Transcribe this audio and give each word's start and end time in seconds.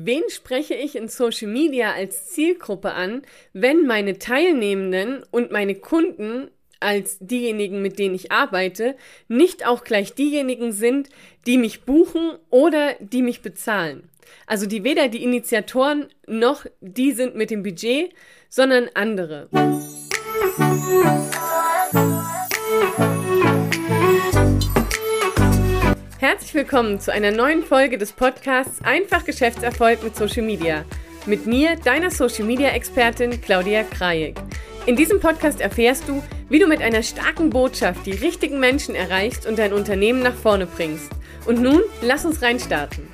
Wen 0.00 0.22
spreche 0.28 0.74
ich 0.74 0.94
in 0.94 1.08
Social 1.08 1.48
Media 1.48 1.92
als 1.92 2.28
Zielgruppe 2.28 2.92
an, 2.92 3.22
wenn 3.52 3.84
meine 3.84 4.18
Teilnehmenden 4.18 5.24
und 5.32 5.50
meine 5.50 5.74
Kunden 5.74 6.50
als 6.78 7.18
diejenigen, 7.18 7.82
mit 7.82 7.98
denen 7.98 8.14
ich 8.14 8.30
arbeite, 8.30 8.94
nicht 9.26 9.66
auch 9.66 9.82
gleich 9.82 10.14
diejenigen 10.14 10.70
sind, 10.70 11.08
die 11.48 11.58
mich 11.58 11.82
buchen 11.82 12.38
oder 12.50 12.94
die 13.00 13.22
mich 13.22 13.42
bezahlen. 13.42 14.08
Also 14.46 14.66
die 14.66 14.84
weder 14.84 15.08
die 15.08 15.24
Initiatoren 15.24 16.06
noch 16.28 16.64
die 16.80 17.10
sind 17.10 17.34
mit 17.34 17.50
dem 17.50 17.64
Budget, 17.64 18.12
sondern 18.48 18.88
andere. 18.94 19.48
Herzlich 26.30 26.52
willkommen 26.52 27.00
zu 27.00 27.10
einer 27.10 27.30
neuen 27.30 27.62
Folge 27.62 27.96
des 27.96 28.12
Podcasts 28.12 28.82
Einfach 28.84 29.24
Geschäftserfolg 29.24 30.02
mit 30.02 30.14
Social 30.14 30.42
Media. 30.42 30.84
Mit 31.24 31.46
mir, 31.46 31.76
deiner 31.76 32.10
Social 32.10 32.44
Media 32.44 32.68
Expertin 32.68 33.40
Claudia 33.40 33.82
Krajek. 33.82 34.36
In 34.84 34.94
diesem 34.94 35.20
Podcast 35.20 35.62
erfährst 35.62 36.06
du, 36.06 36.22
wie 36.50 36.58
du 36.58 36.66
mit 36.66 36.82
einer 36.82 37.02
starken 37.02 37.48
Botschaft 37.48 38.04
die 38.04 38.12
richtigen 38.12 38.60
Menschen 38.60 38.94
erreichst 38.94 39.46
und 39.46 39.58
dein 39.58 39.72
Unternehmen 39.72 40.22
nach 40.22 40.34
vorne 40.34 40.66
bringst. 40.66 41.10
Und 41.46 41.62
nun, 41.62 41.80
lass 42.02 42.26
uns 42.26 42.42
reinstarten. 42.42 43.08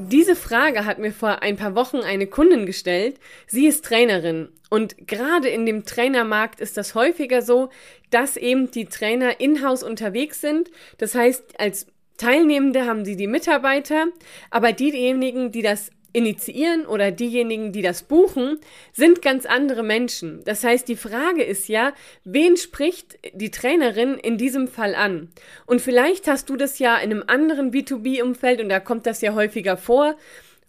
Diese 0.00 0.36
Frage 0.36 0.84
hat 0.84 1.00
mir 1.00 1.10
vor 1.10 1.42
ein 1.42 1.56
paar 1.56 1.74
Wochen 1.74 1.98
eine 1.98 2.28
Kundin 2.28 2.66
gestellt. 2.66 3.18
Sie 3.48 3.66
ist 3.66 3.84
Trainerin 3.84 4.48
und 4.70 5.08
gerade 5.08 5.48
in 5.48 5.66
dem 5.66 5.84
Trainermarkt 5.84 6.60
ist 6.60 6.76
das 6.76 6.94
häufiger 6.94 7.42
so, 7.42 7.70
dass 8.10 8.36
eben 8.36 8.70
die 8.70 8.84
Trainer 8.84 9.40
in-house 9.40 9.82
unterwegs 9.82 10.40
sind. 10.40 10.70
Das 10.98 11.16
heißt, 11.16 11.58
als 11.58 11.88
Teilnehmende 12.16 12.86
haben 12.86 13.04
sie 13.04 13.16
die 13.16 13.26
Mitarbeiter, 13.26 14.06
aber 14.50 14.72
diejenigen, 14.72 15.50
die 15.50 15.62
das 15.62 15.90
initiieren 16.12 16.86
oder 16.86 17.10
diejenigen, 17.10 17.72
die 17.72 17.82
das 17.82 18.02
buchen, 18.02 18.58
sind 18.92 19.22
ganz 19.22 19.46
andere 19.46 19.82
Menschen. 19.82 20.42
Das 20.44 20.64
heißt, 20.64 20.88
die 20.88 20.96
Frage 20.96 21.42
ist 21.42 21.68
ja, 21.68 21.92
wen 22.24 22.56
spricht 22.56 23.18
die 23.34 23.50
Trainerin 23.50 24.14
in 24.14 24.38
diesem 24.38 24.68
Fall 24.68 24.94
an? 24.94 25.28
Und 25.66 25.80
vielleicht 25.80 26.26
hast 26.26 26.48
du 26.48 26.56
das 26.56 26.78
ja 26.78 26.96
in 26.96 27.10
einem 27.10 27.24
anderen 27.26 27.72
B2B-Umfeld 27.72 28.60
und 28.60 28.68
da 28.68 28.80
kommt 28.80 29.06
das 29.06 29.20
ja 29.20 29.34
häufiger 29.34 29.76
vor. 29.76 30.16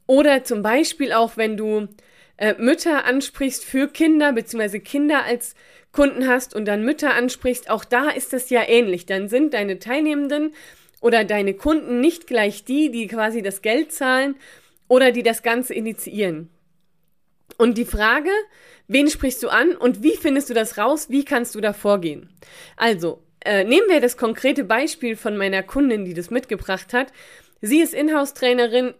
Oder 0.07 0.43
zum 0.43 0.61
Beispiel 0.61 1.13
auch, 1.13 1.37
wenn 1.37 1.55
du 1.55 1.87
äh, 2.37 2.55
Mütter 2.57 3.05
ansprichst 3.05 3.63
für 3.63 3.87
Kinder, 3.87 4.33
beziehungsweise 4.33 4.79
Kinder 4.79 5.23
als 5.23 5.55
Kunden 5.91 6.27
hast 6.27 6.55
und 6.55 6.65
dann 6.65 6.83
Mütter 6.83 7.13
ansprichst, 7.13 7.69
auch 7.69 7.85
da 7.85 8.09
ist 8.09 8.33
das 8.33 8.49
ja 8.49 8.63
ähnlich. 8.67 9.05
Dann 9.05 9.29
sind 9.29 9.53
deine 9.53 9.79
Teilnehmenden 9.79 10.53
oder 11.01 11.23
deine 11.23 11.53
Kunden 11.53 12.01
nicht 12.01 12.27
gleich 12.27 12.63
die, 12.65 12.91
die 12.91 13.07
quasi 13.07 13.41
das 13.41 13.61
Geld 13.61 13.91
zahlen, 13.91 14.35
oder 14.89 15.13
die 15.13 15.23
das 15.23 15.41
Ganze 15.41 15.73
initiieren. 15.73 16.49
Und 17.57 17.77
die 17.77 17.85
Frage, 17.85 18.29
wen 18.87 19.09
sprichst 19.09 19.41
du 19.41 19.47
an 19.49 19.75
und 19.75 20.03
wie 20.03 20.17
findest 20.17 20.49
du 20.49 20.53
das 20.53 20.77
raus? 20.77 21.09
Wie 21.09 21.23
kannst 21.23 21.55
du 21.55 21.61
da 21.61 21.71
vorgehen? 21.71 22.29
Also, 22.75 23.23
äh, 23.45 23.63
nehmen 23.63 23.87
wir 23.87 24.01
das 24.01 24.17
konkrete 24.17 24.65
Beispiel 24.65 25.15
von 25.15 25.37
meiner 25.37 25.63
Kundin, 25.63 26.03
die 26.03 26.13
das 26.13 26.29
mitgebracht 26.29 26.93
hat. 26.93 27.13
Sie 27.61 27.79
ist 27.79 27.93
Inhouse-Trainerin 27.93 28.93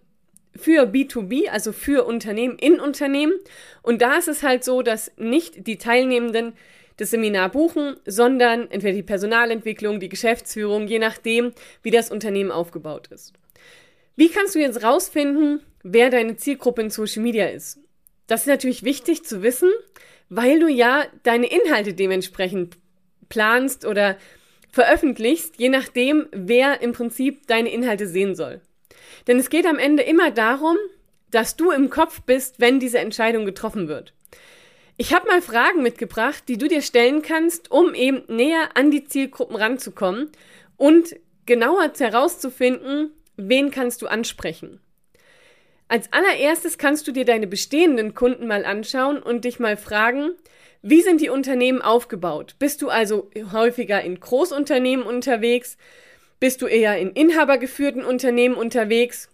für 0.56 0.84
B2B, 0.84 1.50
also 1.50 1.72
für 1.72 2.06
Unternehmen 2.06 2.58
in 2.58 2.80
Unternehmen. 2.80 3.34
Und 3.82 4.02
da 4.02 4.18
ist 4.18 4.28
es 4.28 4.44
halt 4.44 4.64
so, 4.64 4.82
dass 4.82 5.12
nicht 5.18 5.68
die 5.68 5.78
Teilnehmenden 5.78 6.54
das 6.98 7.12
Seminar 7.12 7.50
buchen, 7.50 7.96
sondern 8.06 8.70
entweder 8.70 8.94
die 8.94 9.04
Personalentwicklung, 9.04 10.02
die 10.02 10.10
Geschäftsführung, 10.10 10.88
je 10.88 11.00
nachdem, 11.00 11.54
wie 11.82 11.92
das 11.92 12.12
Unternehmen 12.12 12.52
aufgebaut 12.52 13.08
ist. 13.08 13.34
Wie 14.20 14.28
kannst 14.28 14.54
du 14.54 14.60
jetzt 14.60 14.84
rausfinden, 14.84 15.62
wer 15.82 16.10
deine 16.10 16.36
Zielgruppe 16.36 16.82
in 16.82 16.90
Social 16.90 17.24
Media 17.24 17.48
ist. 17.48 17.80
Das 18.28 18.42
ist 18.42 18.48
natürlich 18.48 18.84
wichtig 18.84 19.24
zu 19.24 19.44
wissen, 19.44 19.72
weil 20.28 20.60
du 20.60 20.68
ja 20.68 21.06
deine 21.24 21.48
Inhalte 21.48 21.94
dementsprechend 21.94 22.78
planst 23.30 23.86
oder 23.86 24.18
veröffentlichst, 24.70 25.56
je 25.58 25.70
nachdem, 25.70 26.28
wer 26.34 26.82
im 26.82 26.92
Prinzip 26.92 27.48
deine 27.48 27.72
Inhalte 27.72 28.08
sehen 28.08 28.36
soll. 28.36 28.60
Denn 29.28 29.40
es 29.40 29.50
geht 29.50 29.66
am 29.66 29.80
Ende 29.80 30.04
immer 30.04 30.32
darum, 30.32 30.76
dass 31.32 31.56
du 31.56 31.72
im 31.72 31.90
Kopf 31.90 32.22
bist, 32.24 32.60
wenn 32.60 32.82
diese 32.82 33.00
Entscheidung 33.00 33.46
getroffen 33.46 33.88
wird. 33.88 34.14
Ich 34.98 35.14
habe 35.14 35.28
mal 35.28 35.42
Fragen 35.42 35.82
mitgebracht, 35.82 36.44
die 36.50 36.58
du 36.58 36.68
dir 36.68 36.82
stellen 36.82 37.22
kannst, 37.22 37.72
um 37.72 37.94
eben 37.94 38.24
näher 38.28 38.72
an 38.74 38.92
die 38.92 39.06
Zielgruppen 39.06 39.56
ranzukommen 39.56 40.30
und 40.76 41.16
genauer 41.46 41.94
herauszufinden, 41.98 43.14
wen 43.48 43.72
kannst 43.72 44.02
du 44.02 44.08
ansprechen. 44.08 44.80
Als 45.88 46.12
allererstes 46.14 46.78
kannst 46.78 47.08
du 47.08 47.12
dir 47.12 47.26
deine 47.26 47.48
bestehenden 47.48 48.14
Kunden 48.14 48.46
mal 48.46 48.64
anschauen 48.64 49.22
und 49.24 49.46
dich 49.46 49.60
mal 49.60 49.76
fragen, 49.76 50.32
wie 50.82 51.02
sind 51.02 51.20
die 51.20 51.30
Unternehmen 51.30 51.82
aufgebaut? 51.82 52.56
Bist 52.60 52.82
du 52.82 52.90
also 52.90 53.30
häufiger 53.52 54.02
in 54.02 54.20
Großunternehmen 54.20 55.06
unterwegs? 55.06 55.78
Bist 56.40 56.62
du 56.62 56.68
eher 56.68 56.98
in 56.98 57.12
inhabergeführten 57.12 58.06
Unternehmen 58.06 58.56
unterwegs? 58.56 59.30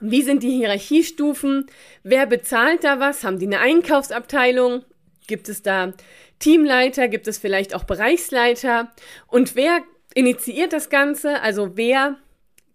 Wie 0.00 0.22
sind 0.22 0.42
die 0.42 0.50
Hierarchiestufen? 0.50 1.66
Wer 2.04 2.26
bezahlt 2.26 2.84
da 2.84 3.00
was? 3.00 3.22
Haben 3.22 3.38
die 3.38 3.46
eine 3.46 3.60
Einkaufsabteilung? 3.60 4.84
Gibt 5.26 5.48
es 5.48 5.62
da 5.62 5.92
Teamleiter? 6.38 7.08
Gibt 7.08 7.28
es 7.28 7.36
vielleicht 7.36 7.74
auch 7.74 7.84
Bereichsleiter? 7.84 8.92
Und 9.26 9.56
wer 9.56 9.80
initiiert 10.14 10.72
das 10.72 10.88
Ganze? 10.88 11.42
Also 11.42 11.76
wer 11.76 12.16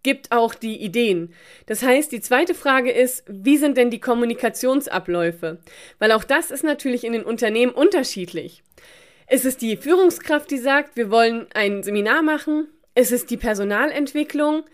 gibt 0.05 0.31
auch 0.31 0.53
die 0.53 0.77
Ideen. 0.77 1.33
Das 1.65 1.81
heißt, 1.81 2.11
die 2.11 2.21
zweite 2.21 2.53
Frage 2.53 2.91
ist, 2.91 3.23
wie 3.27 3.57
sind 3.57 3.75
denn 3.75 3.89
die 3.89 3.99
Kommunikationsabläufe? 3.99 5.57
Weil 5.97 6.11
auch 6.11 6.23
das 6.23 6.51
ist 6.51 6.63
natürlich 6.63 7.03
in 7.03 7.13
den 7.13 7.23
Unternehmen 7.23 7.71
unterschiedlich. 7.71 8.61
Ist 9.27 9.45
es 9.45 9.57
die 9.57 9.75
Führungskraft, 9.77 10.51
die 10.51 10.59
sagt, 10.59 10.95
wir 10.95 11.09
wollen 11.09 11.47
ein 11.55 11.81
Seminar 11.81 12.21
machen? 12.21 12.67
Ist 12.93 13.11
es 13.11 13.25
die 13.25 13.35
Personalentwicklung, 13.35 14.65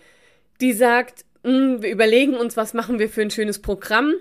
die 0.59 0.74
sagt, 0.74 1.24
hm, 1.46 1.81
wir 1.81 1.91
überlegen 1.91 2.36
uns, 2.36 2.58
was 2.58 2.74
machen 2.74 3.00
wir 3.00 3.08
für 3.08 3.22
ein 3.22 3.31
schönes 3.31 3.62
Programm? 3.62 4.14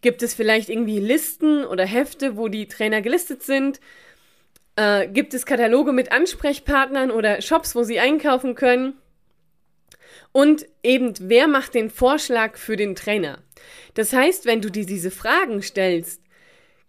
Gibt 0.00 0.24
es 0.24 0.34
vielleicht 0.34 0.68
irgendwie 0.68 0.98
Listen 0.98 1.64
oder 1.64 1.86
Hefte, 1.86 2.36
wo 2.36 2.48
die 2.48 2.66
Trainer 2.66 3.02
gelistet 3.02 3.44
sind? 3.44 3.78
Äh, 4.74 5.06
gibt 5.06 5.32
es 5.32 5.46
Kataloge 5.46 5.92
mit 5.92 6.10
Ansprechpartnern 6.10 7.12
oder 7.12 7.40
Shops, 7.40 7.76
wo 7.76 7.84
sie 7.84 8.00
einkaufen 8.00 8.56
können? 8.56 8.94
Und 10.32 10.66
eben, 10.82 11.14
wer 11.20 11.48
macht 11.48 11.74
den 11.74 11.90
Vorschlag 11.90 12.56
für 12.56 12.76
den 12.76 12.94
Trainer? 12.94 13.38
Das 13.94 14.12
heißt, 14.12 14.46
wenn 14.46 14.60
du 14.60 14.70
dir 14.70 14.86
diese 14.86 15.10
Fragen 15.10 15.62
stellst, 15.62 16.20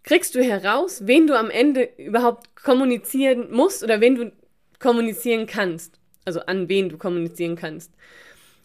kriegst 0.02 0.34
du 0.34 0.42
heraus, 0.42 1.06
wen 1.06 1.26
du 1.26 1.38
am 1.38 1.50
Ende 1.50 1.88
überhaupt 1.96 2.56
kommunizieren 2.56 3.50
musst 3.50 3.82
oder 3.82 4.00
wen 4.00 4.14
du 4.14 4.32
kommunizieren 4.78 5.46
kannst. 5.46 5.94
Also 6.24 6.40
an 6.40 6.68
wen 6.68 6.88
du 6.88 6.98
kommunizieren 6.98 7.56
kannst. 7.56 7.92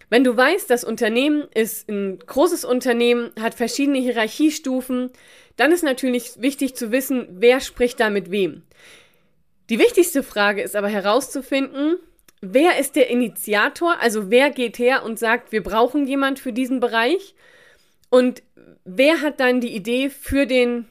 Wenn 0.10 0.24
du 0.24 0.36
weißt, 0.36 0.70
das 0.70 0.84
Unternehmen 0.84 1.48
ist 1.56 1.90
ein 1.90 2.20
großes 2.20 2.66
Unternehmen, 2.66 3.32
hat 3.40 3.56
verschiedene 3.56 4.00
Hierarchiestufen, 4.00 5.10
dann 5.56 5.72
ist 5.72 5.84
natürlich 5.84 6.34
wichtig 6.38 6.76
zu 6.76 6.92
wissen, 6.92 7.28
wer 7.32 7.62
spricht 7.62 8.00
da 8.00 8.10
mit 8.10 8.30
wem. 8.30 8.64
Die 9.70 9.80
wichtigste 9.80 10.22
Frage 10.22 10.62
ist 10.62 10.76
aber 10.76 10.90
herauszufinden, 10.90 11.98
wer 12.44 12.78
ist 12.78 12.96
der 12.98 13.10
Initiator? 13.10 14.00
Also 14.00 14.30
wer 14.30 14.50
geht 14.50 14.78
her 14.78 15.04
und 15.04 15.18
sagt, 15.18 15.52
wir 15.52 15.64
brauchen 15.64 16.06
jemand 16.06 16.40
für 16.40 16.52
diesen 16.52 16.82
Bereich? 16.82 17.36
Und 18.10 18.44
wer 18.84 19.22
hat 19.22 19.40
dann 19.40 19.62
die 19.62 19.74
Idee 19.74 20.10
für 20.10 20.46
den 20.46 20.86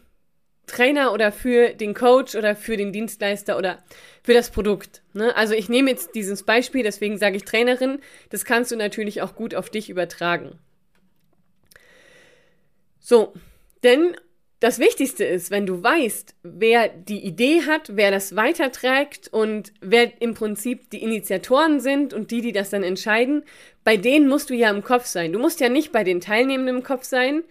Trainer 0.66 1.12
oder 1.12 1.30
für 1.30 1.74
den 1.74 1.92
Coach 1.92 2.34
oder 2.34 2.56
für 2.56 2.78
den 2.78 2.92
Dienstleister 2.92 3.58
oder 3.58 3.82
für 4.22 4.32
das 4.32 4.50
Produkt? 4.50 5.02
Ne? 5.12 5.36
Also 5.36 5.52
ich 5.54 5.68
nehme 5.68 5.90
jetzt 5.90 6.14
dieses 6.14 6.42
Beispiel, 6.42 6.82
deswegen 6.82 7.19
sage 7.19 7.37
ich 7.37 7.44
Trainerin. 7.44 8.00
Das 8.31 8.46
kannst 8.46 8.70
du 8.72 8.76
natürlich 8.76 9.20
auch 9.20 9.34
gut 9.34 9.55
auf 9.55 9.69
dich 9.69 9.90
übertragen. 9.90 10.58
So, 12.98 13.34
denn 13.82 14.16
das 14.62 14.79
Wichtigste 14.79 15.25
ist, 15.25 15.50
wenn 15.50 15.67
du 15.67 15.82
weißt, 15.82 16.37
wer 16.44 16.87
die 16.87 17.19
Idee 17.19 17.62
hat, 17.62 17.97
wer 17.97 18.12
das 18.12 18.37
weiterträgt 18.37 19.26
und 19.26 19.73
wer 19.81 20.23
im 20.23 20.35
Prinzip 20.35 20.88
die 20.91 21.03
Initiatoren 21.03 21.81
sind 21.81 22.14
und 22.14 22.31
die, 22.31 22.43
die 22.43 22.53
das 22.53 22.70
dann 22.70 22.85
entscheiden, 22.85 23.43
bei 23.82 23.97
denen 23.97 24.29
musst 24.29 24.50
du 24.50 24.55
ja 24.55 24.70
im 24.70 24.85
Kopf 24.85 25.06
sein. 25.06 25.32
Du 25.32 25.41
musst 25.41 25.59
ja 25.59 25.69
nicht 25.69 25.91
bei 25.91 26.05
den 26.05 26.20
Teilnehmenden 26.20 26.76
im 26.76 26.82
Kopf 26.85 27.03
sein, 27.03 27.43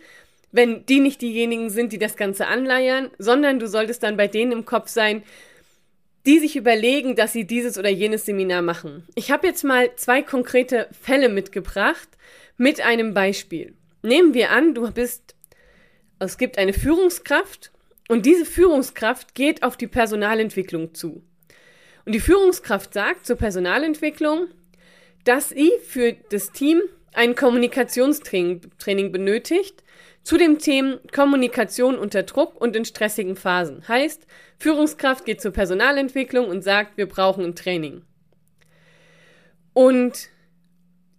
wenn 0.54 0.86
die 0.86 1.02
nicht 1.02 1.22
diejenigen 1.22 1.70
sind, 1.70 1.92
die 1.92 2.00
das 2.00 2.16
Ganze 2.16 2.48
anleiern, 2.48 3.10
sondern 3.18 3.60
du 3.60 3.68
solltest 3.68 4.04
dann 4.04 4.16
bei 4.16 4.30
denen 4.30 4.54
im 4.54 4.64
Kopf 4.64 4.88
sein, 4.88 5.22
die 6.26 6.40
sich 6.40 6.56
überlegen, 6.56 7.18
dass 7.18 7.34
sie 7.34 7.44
dieses 7.44 7.78
oder 7.78 7.90
jenes 7.90 8.26
Seminar 8.26 8.62
machen. 8.62 9.06
Ich 9.16 9.32
habe 9.32 9.48
jetzt 9.48 9.66
mal 9.66 9.94
zwei 9.98 10.22
konkrete 10.22 10.88
Fälle 10.98 11.28
mitgebracht 11.28 12.08
mit 12.56 12.80
einem 12.80 13.14
Beispiel. 13.14 13.74
Nehmen 14.02 14.34
wir 14.34 14.52
an, 14.52 14.74
du 14.74 14.90
bist 14.94 15.36
es 16.26 16.38
gibt 16.38 16.58
eine 16.58 16.74
Führungskraft 16.74 17.72
und 18.08 18.26
diese 18.26 18.46
Führungskraft 18.46 19.36
geht 19.36 19.64
auf 19.64 19.78
die 19.78 19.88
Personalentwicklung 19.88 20.94
zu. 20.94 21.24
Und 22.06 22.14
die 22.14 22.20
Führungskraft 22.20 22.94
sagt 22.94 23.26
zur 23.26 23.36
Personalentwicklung, 23.36 24.48
dass 25.24 25.50
sie 25.50 25.72
für 25.86 26.14
das 26.30 26.52
Team 26.52 26.82
ein 27.14 27.36
Kommunikationstraining 27.36 29.12
benötigt 29.12 29.84
zu 30.24 30.38
dem 30.38 30.60
Thema 30.60 31.00
Kommunikation 31.12 31.98
unter 31.98 32.24
Druck 32.24 32.60
und 32.60 32.76
in 32.76 32.86
stressigen 32.86 33.36
Phasen. 33.36 33.88
Heißt, 33.88 34.26
Führungskraft 34.58 35.26
geht 35.26 35.42
zur 35.42 35.52
Personalentwicklung 35.52 36.48
und 36.48 36.64
sagt, 36.64 36.98
wir 36.98 37.08
brauchen 37.08 37.44
ein 37.44 37.56
Training. 37.56 38.04
Und 39.74 40.30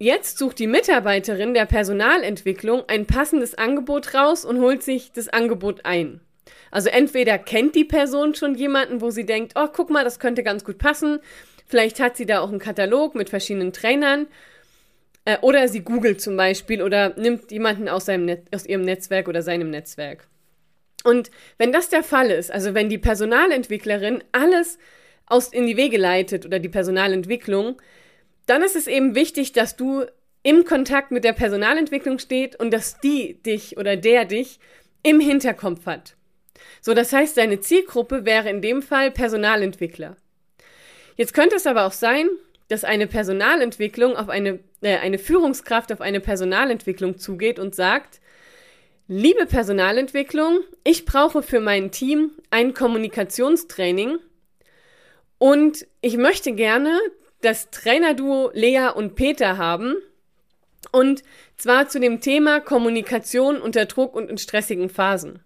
jetzt 0.02 0.36
sucht 0.36 0.58
die 0.58 0.66
Mitarbeiterin 0.66 1.54
der 1.54 1.64
Personalentwicklung 1.64 2.82
ein 2.88 3.06
passendes 3.06 3.54
Angebot 3.54 4.14
raus 4.14 4.44
und 4.44 4.60
holt 4.60 4.82
sich 4.82 5.12
das 5.12 5.28
Angebot 5.28 5.84
ein. 5.84 6.20
Also 6.72 6.88
entweder 6.88 7.38
kennt 7.38 7.76
die 7.76 7.84
Person 7.84 8.34
schon 8.34 8.56
jemanden, 8.56 9.00
wo 9.00 9.10
sie 9.10 9.24
denkt, 9.24 9.52
oh, 9.54 9.68
guck 9.72 9.90
mal, 9.90 10.04
das 10.04 10.18
könnte 10.18 10.42
ganz 10.42 10.64
gut 10.64 10.78
passen. 10.78 11.20
Vielleicht 11.66 12.00
hat 12.00 12.16
sie 12.16 12.26
da 12.26 12.40
auch 12.40 12.48
einen 12.48 12.58
Katalog 12.58 13.14
mit 13.14 13.30
verschiedenen 13.30 13.72
Trainern. 13.72 14.26
Äh, 15.24 15.38
oder 15.40 15.68
sie 15.68 15.80
googelt 15.80 16.20
zum 16.20 16.36
Beispiel 16.36 16.82
oder 16.82 17.14
nimmt 17.16 17.52
jemanden 17.52 17.88
aus, 17.88 18.08
Net 18.08 18.46
aus 18.52 18.66
ihrem 18.66 18.82
Netzwerk 18.82 19.28
oder 19.28 19.42
seinem 19.42 19.70
Netzwerk. 19.70 20.26
Und 21.04 21.30
wenn 21.58 21.72
das 21.72 21.90
der 21.90 22.02
Fall 22.02 22.30
ist, 22.30 22.50
also 22.50 22.74
wenn 22.74 22.88
die 22.88 22.98
Personalentwicklerin 22.98 24.24
alles 24.32 24.78
aus 25.26 25.48
in 25.52 25.66
die 25.66 25.76
Wege 25.76 25.96
leitet 25.96 26.44
oder 26.44 26.58
die 26.58 26.68
Personalentwicklung, 26.68 27.76
dann 28.46 28.62
ist 28.62 28.76
es 28.76 28.86
eben 28.86 29.14
wichtig, 29.14 29.52
dass 29.52 29.76
du 29.76 30.04
im 30.42 30.64
Kontakt 30.64 31.10
mit 31.10 31.24
der 31.24 31.32
Personalentwicklung 31.32 32.18
steht 32.18 32.58
und 32.58 32.72
dass 32.72 33.00
die 33.00 33.34
dich 33.42 33.76
oder 33.76 33.96
der 33.96 34.24
dich 34.24 34.58
im 35.02 35.20
Hinterkopf 35.20 35.86
hat. 35.86 36.16
So, 36.80 36.94
das 36.94 37.12
heißt, 37.12 37.36
deine 37.36 37.60
Zielgruppe 37.60 38.24
wäre 38.24 38.50
in 38.50 38.60
dem 38.60 38.82
Fall 38.82 39.10
Personalentwickler. 39.10 40.16
Jetzt 41.16 41.34
könnte 41.34 41.56
es 41.56 41.66
aber 41.66 41.86
auch 41.86 41.92
sein, 41.92 42.28
dass 42.68 42.84
eine 42.84 43.06
Personalentwicklung 43.06 44.16
auf 44.16 44.28
eine, 44.28 44.60
äh, 44.80 44.96
eine 44.96 45.18
Führungskraft 45.18 45.92
auf 45.92 46.00
eine 46.00 46.20
Personalentwicklung 46.20 47.18
zugeht 47.18 47.58
und 47.58 47.74
sagt, 47.74 48.20
liebe 49.08 49.46
Personalentwicklung, 49.46 50.60
ich 50.82 51.04
brauche 51.04 51.42
für 51.42 51.60
mein 51.60 51.90
Team 51.90 52.32
ein 52.50 52.72
Kommunikationstraining 52.72 54.18
und 55.38 55.86
ich 56.00 56.16
möchte 56.16 56.52
gerne 56.52 56.98
das 57.42 57.70
Trainerduo 57.70 58.50
Lea 58.54 58.88
und 58.94 59.14
Peter 59.14 59.58
haben 59.58 59.96
und 60.90 61.22
zwar 61.56 61.88
zu 61.88 62.00
dem 62.00 62.20
Thema 62.20 62.60
Kommunikation 62.60 63.60
unter 63.60 63.86
Druck 63.86 64.14
und 64.16 64.30
in 64.30 64.38
stressigen 64.38 64.88
Phasen. 64.88 65.40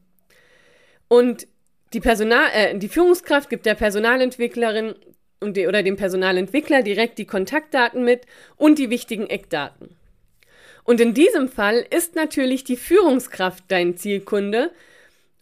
Und 1.08 1.46
die 1.93 2.00
Personal, 2.00 2.48
äh, 2.52 2.78
die 2.78 2.88
Führungskraft 2.88 3.50
gibt 3.50 3.66
der 3.66 3.75
Personalentwicklerin 3.75 4.94
und 5.40 5.56
die, 5.56 5.66
oder 5.66 5.82
dem 5.82 5.96
Personalentwickler 5.96 6.82
direkt 6.82 7.19
die 7.19 7.26
Kontaktdaten 7.26 8.04
mit 8.04 8.22
und 8.56 8.78
die 8.78 8.90
wichtigen 8.90 9.28
Eckdaten. 9.28 9.96
Und 10.84 11.00
in 11.00 11.14
diesem 11.14 11.49
Fall 11.49 11.84
ist 11.90 12.14
natürlich 12.14 12.64
die 12.64 12.76
Führungskraft 12.76 13.64
dein 13.69 13.96
Zielkunde 13.96 14.70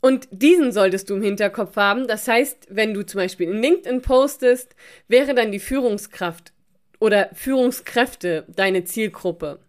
und 0.05 0.29
diesen 0.31 0.71
solltest 0.71 1.09
du 1.09 1.15
im 1.15 1.23
Hinterkopf 1.23 1.77
haben. 1.77 2.07
Das 2.07 2.29
heißt, 2.29 2.67
wenn 2.69 2.93
du 2.93 3.07
zum 3.07 3.21
Beispiel 3.21 3.49
in 3.49 3.63
LinkedIn 3.63 4.03
postest, 4.03 4.77
wäre 5.09 5.35
dann 5.35 5.51
die 5.51 5.59
Führungskraft 5.59 6.53
oder 7.01 7.31
Führungskräfte 7.33 8.45
deine 8.49 8.85
Zielgruppe. 8.85 9.61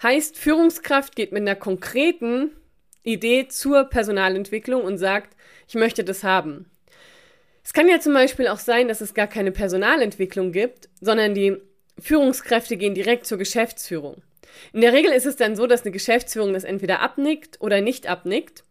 Heißt, 0.00 0.38
Führungskraft 0.38 1.16
geht 1.16 1.32
mit 1.32 1.40
einer 1.40 1.56
konkreten 1.56 2.52
Idee 3.02 3.48
zur 3.48 3.86
Personalentwicklung 3.86 4.84
und 4.84 4.98
sagt, 4.98 5.36
ich 5.66 5.74
möchte 5.74 6.04
das 6.04 6.22
haben. 6.22 6.70
Es 7.64 7.72
kann 7.72 7.88
ja 7.88 7.98
zum 7.98 8.14
Beispiel 8.14 8.46
auch 8.46 8.60
sein, 8.60 8.86
dass 8.86 9.00
es 9.00 9.14
gar 9.14 9.26
keine 9.26 9.50
Personalentwicklung 9.50 10.52
gibt, 10.52 10.88
sondern 11.00 11.34
die 11.34 11.56
Führungskräfte 11.98 12.76
gehen 12.76 12.94
direkt 12.94 13.26
zur 13.26 13.38
Geschäftsführung. 13.38 14.22
In 14.72 14.80
der 14.80 14.92
Regel 14.92 15.10
ist 15.10 15.26
es 15.26 15.34
dann 15.34 15.56
so, 15.56 15.66
dass 15.66 15.82
eine 15.82 15.90
Geschäftsführung 15.90 16.52
das 16.52 16.62
entweder 16.62 17.00
abnickt 17.00 17.60
oder 17.60 17.80
nicht 17.80 18.06
abnickt. 18.06 18.62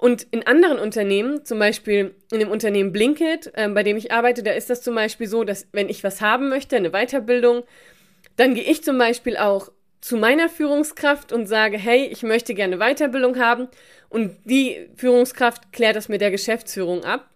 Und 0.00 0.26
in 0.30 0.46
anderen 0.46 0.78
Unternehmen, 0.78 1.44
zum 1.44 1.58
Beispiel 1.58 2.14
in 2.32 2.40
dem 2.40 2.50
Unternehmen 2.50 2.90
Blinkit, 2.90 3.50
äh, 3.52 3.68
bei 3.68 3.82
dem 3.82 3.98
ich 3.98 4.10
arbeite, 4.10 4.42
da 4.42 4.50
ist 4.52 4.70
das 4.70 4.80
zum 4.80 4.94
Beispiel 4.94 5.26
so, 5.26 5.44
dass 5.44 5.66
wenn 5.72 5.90
ich 5.90 6.02
was 6.02 6.22
haben 6.22 6.48
möchte, 6.48 6.76
eine 6.76 6.92
Weiterbildung, 6.92 7.64
dann 8.36 8.54
gehe 8.54 8.64
ich 8.64 8.82
zum 8.82 8.96
Beispiel 8.96 9.36
auch 9.36 9.70
zu 10.00 10.16
meiner 10.16 10.48
Führungskraft 10.48 11.32
und 11.32 11.46
sage, 11.46 11.76
hey, 11.76 12.06
ich 12.06 12.22
möchte 12.22 12.54
gerne 12.54 12.78
Weiterbildung 12.78 13.38
haben. 13.38 13.68
Und 14.08 14.34
die 14.44 14.88
Führungskraft 14.96 15.70
klärt 15.70 15.96
das 15.96 16.08
mit 16.08 16.22
der 16.22 16.30
Geschäftsführung 16.30 17.04
ab. 17.04 17.28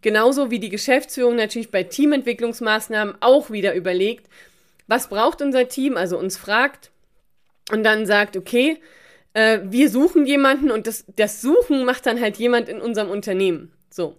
Genauso 0.00 0.52
wie 0.52 0.60
die 0.60 0.68
Geschäftsführung 0.68 1.34
natürlich 1.34 1.72
bei 1.72 1.82
Teamentwicklungsmaßnahmen 1.82 3.16
auch 3.18 3.50
wieder 3.50 3.74
überlegt, 3.74 4.28
was 4.86 5.08
braucht 5.08 5.42
unser 5.42 5.68
Team, 5.68 5.96
also 5.96 6.18
uns 6.18 6.36
fragt 6.36 6.92
und 7.72 7.82
dann 7.82 8.06
sagt, 8.06 8.36
okay, 8.36 8.78
äh, 9.34 9.60
wir 9.64 9.88
suchen 9.88 10.26
jemanden 10.26 10.70
und 10.70 10.86
das, 10.86 11.04
das 11.16 11.40
Suchen 11.40 11.84
macht 11.84 12.06
dann 12.06 12.20
halt 12.20 12.36
jemand 12.36 12.68
in 12.68 12.80
unserem 12.80 13.10
Unternehmen. 13.10 13.72
So. 13.90 14.16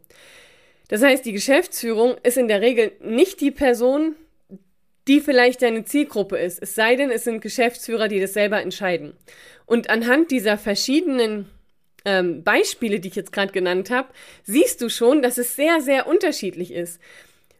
Das 0.87 1.01
heißt, 1.01 1.25
die 1.25 1.33
Geschäftsführung 1.33 2.15
ist 2.23 2.37
in 2.37 2.47
der 2.47 2.61
Regel 2.61 2.91
nicht 3.01 3.41
die 3.41 3.51
Person, 3.51 4.15
die 5.07 5.19
vielleicht 5.19 5.61
deine 5.61 5.85
Zielgruppe 5.85 6.37
ist. 6.37 6.61
Es 6.61 6.75
sei 6.75 6.95
denn, 6.95 7.11
es 7.11 7.23
sind 7.23 7.41
Geschäftsführer, 7.41 8.07
die 8.07 8.19
das 8.19 8.33
selber 8.33 8.61
entscheiden. 8.61 9.13
Und 9.65 9.89
anhand 9.89 10.31
dieser 10.31 10.57
verschiedenen 10.57 11.49
ähm, 12.05 12.43
Beispiele, 12.43 12.99
die 12.99 13.09
ich 13.09 13.15
jetzt 13.15 13.31
gerade 13.31 13.51
genannt 13.51 13.89
habe, 13.89 14.09
siehst 14.43 14.81
du 14.81 14.89
schon, 14.89 15.21
dass 15.21 15.37
es 15.37 15.55
sehr, 15.55 15.81
sehr 15.81 16.07
unterschiedlich 16.07 16.71
ist. 16.71 16.99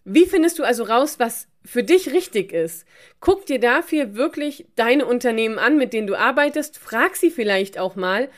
Wie 0.06 0.26
findest 0.26 0.60
du 0.60 0.64
also 0.64 0.84
raus, 0.84 1.20
was 1.20 1.48
für 1.66 1.84
dich 1.84 2.12
richtig 2.12 2.52
ist? 2.52 2.86
Guck 3.20 3.46
dir 3.46 3.60
dafür 3.60 4.16
wirklich 4.16 4.66
deine 4.76 5.06
Unternehmen 5.06 5.60
an, 5.60 5.78
mit 5.78 5.94
denen 5.94 6.08
du 6.08 6.16
arbeitest. 6.16 6.78
Frag 6.78 7.16
sie 7.16 7.32
vielleicht 7.32 7.78
auch 7.78 7.96
mal, 7.96 8.30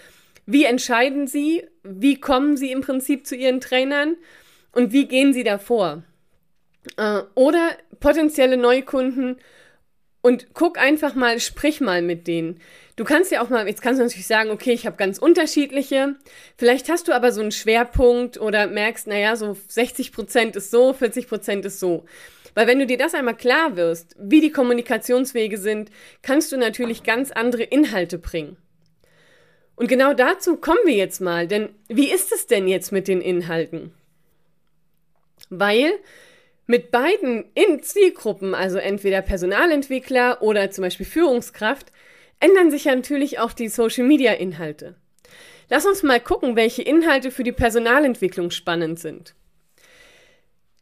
wie 0.46 0.66
entscheiden 0.66 1.28
sie, 1.28 1.64
wie 1.84 2.20
kommen 2.20 2.56
sie 2.58 2.72
im 2.72 2.82
Prinzip 2.82 3.26
zu 3.26 3.36
ihren 3.36 3.62
Trainern 3.62 4.16
und 4.72 4.92
wie 4.92 5.08
gehen 5.08 5.34
sie 5.34 5.44
davor? 5.44 6.04
Äh, 6.98 7.22
oder 7.34 7.72
potenzielle 8.00 8.58
Neukunden 8.58 9.38
und 10.22 10.54
guck 10.54 10.78
einfach 10.78 11.16
mal, 11.16 11.40
sprich 11.40 11.82
mal 11.82 12.02
mit 12.02 12.28
denen. 12.28 12.60
Du 12.96 13.04
kannst 13.04 13.32
ja 13.32 13.42
auch 13.42 13.50
mal, 13.50 13.68
jetzt 13.68 13.82
kannst 13.82 14.00
du 14.00 14.04
natürlich 14.04 14.28
sagen, 14.28 14.52
okay, 14.52 14.72
ich 14.72 14.86
habe 14.86 14.96
ganz 14.96 15.18
unterschiedliche. 15.18 16.16
Vielleicht 16.58 16.90
hast 16.90 17.08
du 17.08 17.14
aber 17.14 17.34
so 17.34 17.42
einen 17.42 17.52
Schwerpunkt 17.52 18.40
oder 18.40 18.68
merkst, 18.68 19.08
naja, 19.08 19.36
so 19.36 19.58
60 19.68 20.14
Prozent 20.14 20.56
ist 20.56 20.72
so, 20.72 20.94
40 20.94 21.28
Prozent 21.28 21.66
ist 21.66 21.80
so. 21.80 22.06
Weil 22.54 22.68
wenn 22.68 22.80
du 22.80 22.88
dir 22.88 22.98
das 22.98 23.14
einmal 23.14 23.36
klar 23.36 23.76
wirst, 23.76 24.16
wie 24.18 24.40
die 24.40 24.52
Kommunikationswege 24.52 25.58
sind, 25.58 25.92
kannst 26.22 26.54
du 26.54 26.58
natürlich 26.58 27.04
ganz 27.04 27.32
andere 27.32 27.64
Inhalte 27.64 28.18
bringen. 28.18 28.56
Und 29.76 29.88
genau 29.90 30.14
dazu 30.14 30.56
kommen 30.56 30.80
wir 30.86 30.96
jetzt 30.96 31.20
mal, 31.20 31.48
denn 31.48 31.70
wie 31.90 32.10
ist 32.10 32.32
es 32.32 32.48
denn 32.48 32.66
jetzt 32.66 32.94
mit 32.94 33.10
den 33.10 33.20
Inhalten? 33.20 33.92
Weil 35.50 35.92
mit 36.66 36.92
beiden 36.92 37.44
in 37.54 37.84
Zielgruppen, 37.84 38.56
also 38.56 38.78
entweder 38.78 39.22
Personalentwickler 39.22 40.42
oder 40.42 40.72
zum 40.72 40.84
Beispiel 40.84 41.06
Führungskraft, 41.06 41.92
ändern 42.46 42.70
sich 42.72 42.86
ja 42.86 42.96
natürlich 42.96 43.40
auch 43.40 43.54
die 43.54 43.70
Social-Media-Inhalte. 43.70 44.96
Lass 45.70 45.86
uns 45.86 46.04
mal 46.04 46.20
gucken, 46.20 46.56
welche 46.56 46.84
Inhalte 46.84 47.32
für 47.32 47.44
die 47.44 47.52
Personalentwicklung 47.52 48.52
spannend 48.52 49.00
sind. 49.00 49.34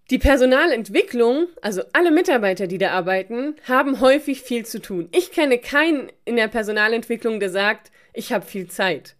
Die 0.09 0.17
Personalentwicklung, 0.17 1.47
also 1.61 1.83
alle 1.93 2.11
Mitarbeiter, 2.11 2.67
die 2.67 2.77
da 2.77 2.91
arbeiten, 2.91 3.55
haben 3.67 4.01
häufig 4.01 4.41
viel 4.41 4.65
zu 4.65 4.81
tun. 4.81 5.07
Ich 5.13 5.31
kenne 5.31 5.57
keinen 5.57 6.11
in 6.25 6.35
der 6.35 6.49
Personalentwicklung, 6.49 7.39
der 7.39 7.49
sagt, 7.49 7.91
ich 8.13 8.33
habe 8.33 8.45
viel 8.45 8.67
Zeit. 8.67 9.15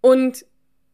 Und 0.00 0.46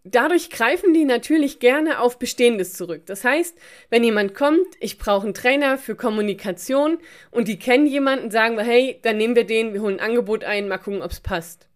dadurch 0.04 0.50
greifen 0.50 0.92
die 0.92 1.04
natürlich 1.04 1.58
gerne 1.58 1.98
auf 1.98 2.18
Bestehendes 2.18 2.74
zurück. 2.74 3.02
Das 3.06 3.24
heißt, 3.24 3.56
wenn 3.90 4.04
jemand 4.04 4.34
kommt, 4.34 4.66
ich 4.80 4.98
brauche 4.98 5.24
einen 5.24 5.34
Trainer 5.34 5.78
für 5.78 5.96
Kommunikation 5.96 6.98
und 7.30 7.48
die 7.48 7.58
kennen 7.58 7.86
jemanden, 7.86 8.30
sagen 8.30 8.56
wir, 8.56 8.64
hey, 8.64 9.00
dann 9.02 9.16
nehmen 9.16 9.34
wir 9.34 9.44
den, 9.44 9.72
wir 9.72 9.80
holen 9.80 9.98
ein 9.98 10.10
Angebot 10.10 10.44
ein, 10.44 10.68
mal 10.68 10.78
gucken, 10.78 11.02
ob 11.02 11.10
es 11.10 11.20
passt. 11.20 11.66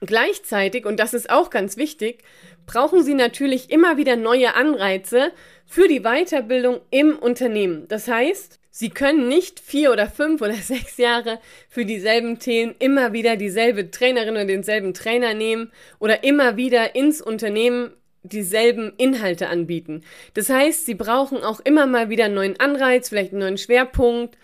Gleichzeitig, 0.00 0.86
und 0.86 0.98
das 0.98 1.12
ist 1.12 1.28
auch 1.28 1.50
ganz 1.50 1.76
wichtig, 1.76 2.22
brauchen 2.64 3.02
sie 3.02 3.14
natürlich 3.14 3.70
immer 3.70 3.98
wieder 3.98 4.16
neue 4.16 4.54
Anreize 4.54 5.32
für 5.66 5.88
die 5.88 6.00
Weiterbildung 6.00 6.80
im 6.90 7.18
Unternehmen. 7.18 7.86
Das 7.88 8.08
heißt, 8.08 8.59
Sie 8.80 8.88
können 8.88 9.28
nicht 9.28 9.60
vier 9.60 9.92
oder 9.92 10.08
fünf 10.08 10.40
oder 10.40 10.54
sechs 10.54 10.96
Jahre 10.96 11.38
für 11.68 11.84
dieselben 11.84 12.38
Themen 12.38 12.74
immer 12.78 13.12
wieder 13.12 13.36
dieselbe 13.36 13.90
Trainerin 13.90 14.30
oder 14.30 14.46
denselben 14.46 14.94
Trainer 14.94 15.34
nehmen 15.34 15.70
oder 15.98 16.24
immer 16.24 16.56
wieder 16.56 16.94
ins 16.94 17.20
Unternehmen 17.20 17.90
dieselben 18.22 18.94
Inhalte 18.96 19.48
anbieten. 19.48 20.00
Das 20.32 20.48
heißt, 20.48 20.86
Sie 20.86 20.94
brauchen 20.94 21.42
auch 21.42 21.60
immer 21.60 21.86
mal 21.86 22.08
wieder 22.08 22.24
einen 22.24 22.34
neuen 22.36 22.58
Anreiz, 22.58 23.10
vielleicht 23.10 23.32
einen 23.32 23.42
neuen 23.42 23.58
Schwerpunkt, 23.58 24.38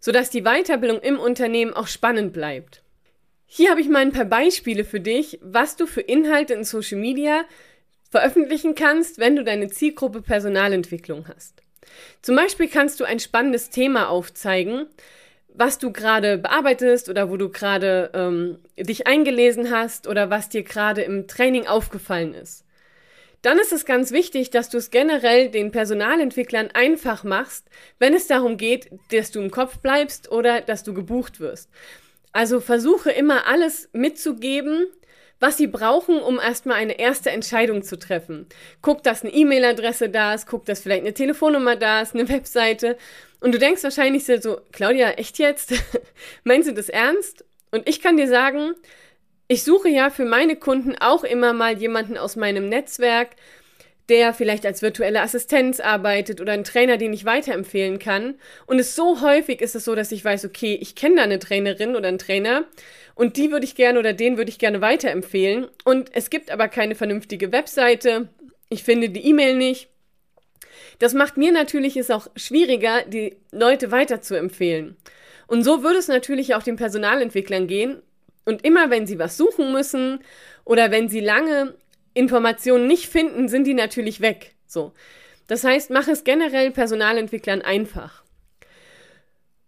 sodass 0.00 0.30
die 0.30 0.44
Weiterbildung 0.44 1.00
im 1.00 1.18
Unternehmen 1.18 1.74
auch 1.74 1.86
spannend 1.86 2.32
bleibt. 2.32 2.82
Hier 3.44 3.68
habe 3.68 3.82
ich 3.82 3.90
mal 3.90 4.00
ein 4.00 4.12
paar 4.12 4.24
Beispiele 4.24 4.84
für 4.84 5.00
dich, 5.00 5.38
was 5.42 5.76
du 5.76 5.86
für 5.86 6.00
Inhalte 6.00 6.54
in 6.54 6.64
Social 6.64 6.98
Media 6.98 7.44
veröffentlichen 8.08 8.74
kannst, 8.74 9.18
wenn 9.18 9.36
du 9.36 9.44
deine 9.44 9.68
Zielgruppe 9.68 10.22
Personalentwicklung 10.22 11.28
hast. 11.28 11.65
Zum 12.22 12.36
Beispiel 12.36 12.68
kannst 12.68 13.00
du 13.00 13.04
ein 13.04 13.20
spannendes 13.20 13.70
Thema 13.70 14.08
aufzeigen, 14.08 14.86
was 15.48 15.78
du 15.78 15.92
gerade 15.92 16.38
bearbeitest 16.38 17.08
oder 17.08 17.30
wo 17.30 17.36
du 17.36 17.48
gerade 17.48 18.10
ähm, 18.14 18.58
dich 18.76 19.06
eingelesen 19.06 19.70
hast 19.70 20.06
oder 20.06 20.30
was 20.30 20.48
dir 20.48 20.62
gerade 20.62 21.02
im 21.02 21.26
Training 21.26 21.66
aufgefallen 21.66 22.34
ist. 22.34 22.64
Dann 23.42 23.58
ist 23.58 23.72
es 23.72 23.84
ganz 23.84 24.10
wichtig, 24.10 24.50
dass 24.50 24.70
du 24.70 24.78
es 24.78 24.90
generell 24.90 25.50
den 25.50 25.70
Personalentwicklern 25.70 26.70
einfach 26.72 27.22
machst, 27.22 27.68
wenn 27.98 28.12
es 28.12 28.26
darum 28.26 28.56
geht, 28.56 28.90
dass 29.12 29.30
du 29.30 29.40
im 29.40 29.50
Kopf 29.50 29.78
bleibst 29.78 30.30
oder 30.32 30.60
dass 30.60 30.82
du 30.82 30.94
gebucht 30.94 31.38
wirst. 31.38 31.70
Also 32.32 32.60
versuche 32.60 33.10
immer 33.10 33.46
alles 33.46 33.88
mitzugeben, 33.92 34.86
was 35.40 35.56
sie 35.56 35.66
brauchen, 35.66 36.20
um 36.20 36.38
erstmal 36.38 36.76
eine 36.76 36.98
erste 36.98 37.30
Entscheidung 37.30 37.82
zu 37.82 37.98
treffen. 37.98 38.46
Guck, 38.80 39.02
dass 39.02 39.22
eine 39.22 39.32
E-Mail-Adresse 39.32 40.08
da 40.08 40.34
ist, 40.34 40.46
guck, 40.46 40.64
dass 40.64 40.80
vielleicht 40.80 41.02
eine 41.02 41.14
Telefonnummer 41.14 41.76
da 41.76 42.00
ist, 42.00 42.14
eine 42.14 42.28
Webseite. 42.28 42.96
Und 43.40 43.52
du 43.52 43.58
denkst 43.58 43.82
wahrscheinlich 43.82 44.24
so, 44.24 44.60
Claudia, 44.72 45.10
echt 45.12 45.38
jetzt? 45.38 45.74
Meinst 46.44 46.68
du 46.68 46.72
das 46.72 46.88
ernst? 46.88 47.44
Und 47.70 47.88
ich 47.88 48.00
kann 48.00 48.16
dir 48.16 48.28
sagen, 48.28 48.74
ich 49.48 49.62
suche 49.62 49.88
ja 49.88 50.10
für 50.10 50.24
meine 50.24 50.56
Kunden 50.56 50.96
auch 50.98 51.22
immer 51.22 51.52
mal 51.52 51.78
jemanden 51.78 52.16
aus 52.16 52.36
meinem 52.36 52.68
Netzwerk, 52.68 53.30
der 54.08 54.32
vielleicht 54.32 54.64
als 54.64 54.82
virtuelle 54.82 55.20
Assistenz 55.20 55.80
arbeitet 55.80 56.40
oder 56.40 56.52
einen 56.52 56.64
Trainer, 56.64 56.96
den 56.96 57.12
ich 57.12 57.24
weiterempfehlen 57.24 57.98
kann. 57.98 58.36
Und 58.66 58.78
es 58.78 58.94
so 58.94 59.20
häufig 59.20 59.60
ist 59.60 59.74
es 59.74 59.84
so, 59.84 59.94
dass 59.94 60.12
ich 60.12 60.24
weiß, 60.24 60.44
okay, 60.44 60.78
ich 60.80 60.94
kenne 60.94 61.16
da 61.16 61.22
eine 61.22 61.38
Trainerin 61.38 61.96
oder 61.96 62.08
einen 62.08 62.18
Trainer 62.18 62.64
und 63.14 63.36
die 63.36 63.50
würde 63.50 63.64
ich 63.64 63.74
gerne 63.74 63.98
oder 63.98 64.12
den 64.12 64.36
würde 64.36 64.50
ich 64.50 64.58
gerne 64.58 64.80
weiterempfehlen. 64.80 65.66
Und 65.84 66.10
es 66.14 66.30
gibt 66.30 66.50
aber 66.50 66.68
keine 66.68 66.94
vernünftige 66.94 67.50
Webseite. 67.50 68.28
Ich 68.68 68.84
finde 68.84 69.08
die 69.08 69.26
E-Mail 69.26 69.56
nicht. 69.56 69.88
Das 70.98 71.14
macht 71.14 71.36
mir 71.36 71.52
natürlich 71.52 71.96
es 71.96 72.10
auch 72.10 72.28
schwieriger, 72.36 73.02
die 73.02 73.36
Leute 73.52 73.90
weiterzuempfehlen. 73.90 74.96
Und 75.46 75.62
so 75.62 75.82
würde 75.82 75.98
es 75.98 76.08
natürlich 76.08 76.54
auch 76.54 76.62
den 76.62 76.76
Personalentwicklern 76.76 77.66
gehen. 77.66 78.02
Und 78.44 78.64
immer 78.64 78.90
wenn 78.90 79.06
sie 79.06 79.18
was 79.18 79.36
suchen 79.36 79.72
müssen 79.72 80.20
oder 80.64 80.90
wenn 80.90 81.08
sie 81.08 81.20
lange 81.20 81.74
Informationen 82.16 82.86
nicht 82.86 83.08
finden, 83.08 83.48
sind 83.48 83.64
die 83.64 83.74
natürlich 83.74 84.20
weg. 84.20 84.54
So. 84.66 84.92
Das 85.46 85.64
heißt, 85.64 85.90
mach 85.90 86.08
es 86.08 86.24
generell 86.24 86.70
Personalentwicklern 86.70 87.62
einfach. 87.62 88.24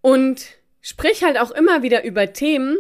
Und 0.01 0.47
sprich 0.81 1.23
halt 1.23 1.39
auch 1.39 1.51
immer 1.51 1.83
wieder 1.83 2.05
über 2.05 2.33
Themen, 2.33 2.79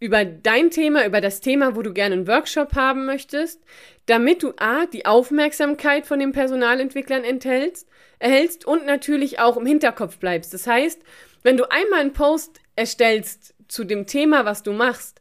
über 0.00 0.24
dein 0.24 0.70
Thema, 0.70 1.06
über 1.06 1.20
das 1.20 1.40
Thema, 1.40 1.76
wo 1.76 1.82
du 1.82 1.92
gerne 1.92 2.14
einen 2.14 2.26
Workshop 2.26 2.74
haben 2.74 3.04
möchtest, 3.04 3.62
damit 4.06 4.42
du 4.42 4.54
A, 4.56 4.86
die 4.86 5.04
Aufmerksamkeit 5.04 6.06
von 6.06 6.18
den 6.18 6.32
Personalentwicklern 6.32 7.24
enthältst, 7.24 7.88
erhältst 8.18 8.66
und 8.66 8.86
natürlich 8.86 9.38
auch 9.38 9.56
im 9.56 9.66
Hinterkopf 9.66 10.16
bleibst. 10.16 10.54
Das 10.54 10.66
heißt, 10.66 11.02
wenn 11.42 11.56
du 11.56 11.70
einmal 11.70 12.00
einen 12.00 12.14
Post 12.14 12.60
erstellst 12.74 13.54
zu 13.68 13.84
dem 13.84 14.06
Thema, 14.06 14.44
was 14.44 14.62
du 14.62 14.72
machst, 14.72 15.20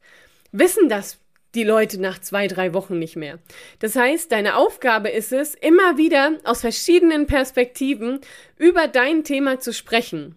wissen 0.51 0.87
das 0.87 1.19
die 1.55 1.63
Leute 1.63 1.99
nach 1.99 2.19
zwei, 2.19 2.47
drei 2.47 2.73
Wochen 2.73 2.99
nicht 2.99 3.15
mehr. 3.15 3.39
Das 3.79 3.95
heißt, 3.95 4.31
deine 4.31 4.55
Aufgabe 4.57 5.09
ist 5.09 5.31
es, 5.31 5.55
immer 5.55 5.97
wieder 5.97 6.37
aus 6.43 6.61
verschiedenen 6.61 7.27
Perspektiven 7.27 8.19
über 8.57 8.87
dein 8.87 9.23
Thema 9.23 9.59
zu 9.59 9.73
sprechen. 9.73 10.35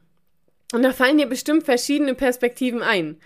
Und 0.72 0.82
da 0.82 0.92
fallen 0.92 1.18
dir 1.18 1.26
bestimmt 1.26 1.64
verschiedene 1.64 2.14
Perspektiven 2.14 2.82
ein. 2.82 3.18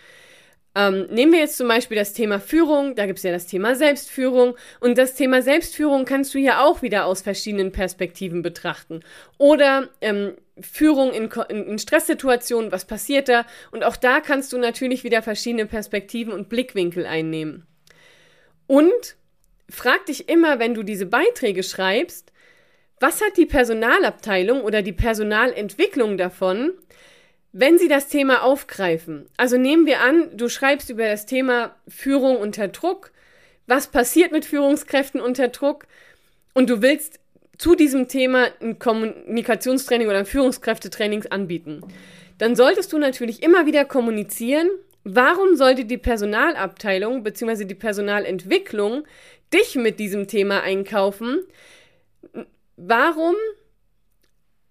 Ähm, 0.75 1.06
nehmen 1.11 1.32
wir 1.32 1.40
jetzt 1.40 1.58
zum 1.58 1.68
Beispiel 1.68 1.99
das 1.99 2.14
Thema 2.14 2.40
Führung, 2.40 2.94
da 2.94 3.04
gibt 3.04 3.18
es 3.18 3.25
ja 3.25 3.30
das 3.30 3.46
Thema 3.46 3.75
Selbstführung 3.75 4.56
und 4.80 4.96
das 4.96 5.14
Thema 5.14 5.42
Selbstführung 5.42 6.06
kannst 6.06 6.32
du 6.32 6.38
ja 6.38 6.64
auch 6.64 6.80
wieder 6.80 7.04
aus 7.04 7.20
verschiedenen 7.20 7.72
Perspektiven 7.72 8.40
betrachten. 8.40 9.00
Oder 9.37 9.90
ähm, 10.00 10.32
Führung 10.61 11.12
in, 11.12 11.30
in, 11.50 11.66
in 11.66 11.78
Stresssituationen, 11.78 12.72
was 12.72 12.87
passiert 12.87 13.28
da? 13.28 13.44
Und 13.70 13.84
auch 13.84 13.96
da 13.96 14.20
kannst 14.20 14.52
du 14.54 14.58
natürlich 14.58 15.04
wieder 15.04 15.20
verschiedene 15.20 15.66
Perspektiven 15.66 16.32
und 16.32 16.49
Blickwinkel 16.49 17.04
einnehmen. 17.04 17.66
Und 18.73 19.17
frag 19.69 20.07
dich 20.07 20.31
immer, 20.31 20.59
wenn 20.59 20.73
du 20.73 20.83
diese 20.83 21.05
Beiträge 21.05 21.62
schreibst, 21.62 22.33
was 23.00 23.21
hat 23.21 23.37
die 23.37 23.45
Personalabteilung 23.45 24.62
oder 24.62 24.81
die 24.81 24.95
Personalentwicklung 24.95 26.17
davon, 26.17 26.73
wenn 27.52 27.76
sie 27.76 27.88
das 27.88 28.09
Thema 28.09 28.43
aufgreifen? 28.43 29.26
Also 29.37 29.59
nehmen 29.59 29.85
wir 29.85 30.00
an, 30.00 30.35
du 30.38 30.49
schreibst 30.49 30.88
über 30.88 31.05
das 31.05 31.26
Thema 31.26 31.76
Führung 31.87 32.38
unter 32.38 32.69
Druck. 32.69 33.12
Was 33.67 33.88
passiert 33.88 34.33
mit 34.33 34.47
Führungskräften 34.47 35.21
unter 35.21 35.49
Druck? 35.49 35.85
Und 36.55 36.71
du 36.71 36.81
willst 36.81 37.21
zu 37.59 37.75
diesem 37.75 38.09
Thema 38.09 38.47
ein 38.62 38.79
Kommunikationstraining 38.79 40.09
oder 40.09 40.21
ein 40.21 40.25
Führungskräftetraining 40.25 41.26
anbieten. 41.26 41.83
Dann 42.38 42.57
solltest 42.57 42.91
du 42.95 42.97
natürlich 42.97 43.43
immer 43.43 43.67
wieder 43.67 43.85
kommunizieren, 43.85 44.71
Warum 45.04 45.56
sollte 45.56 45.85
die 45.85 45.99
Personalabteilung 45.99 47.23
bzw. 47.23 47.64
die 47.64 47.75
Personalentwicklung 47.75 49.04
dich 49.52 49.75
mit 49.75 49.99
diesem 49.99 50.28
Thema 50.28 50.62
einkaufen? 50.62 51.40
Warum 52.76 53.35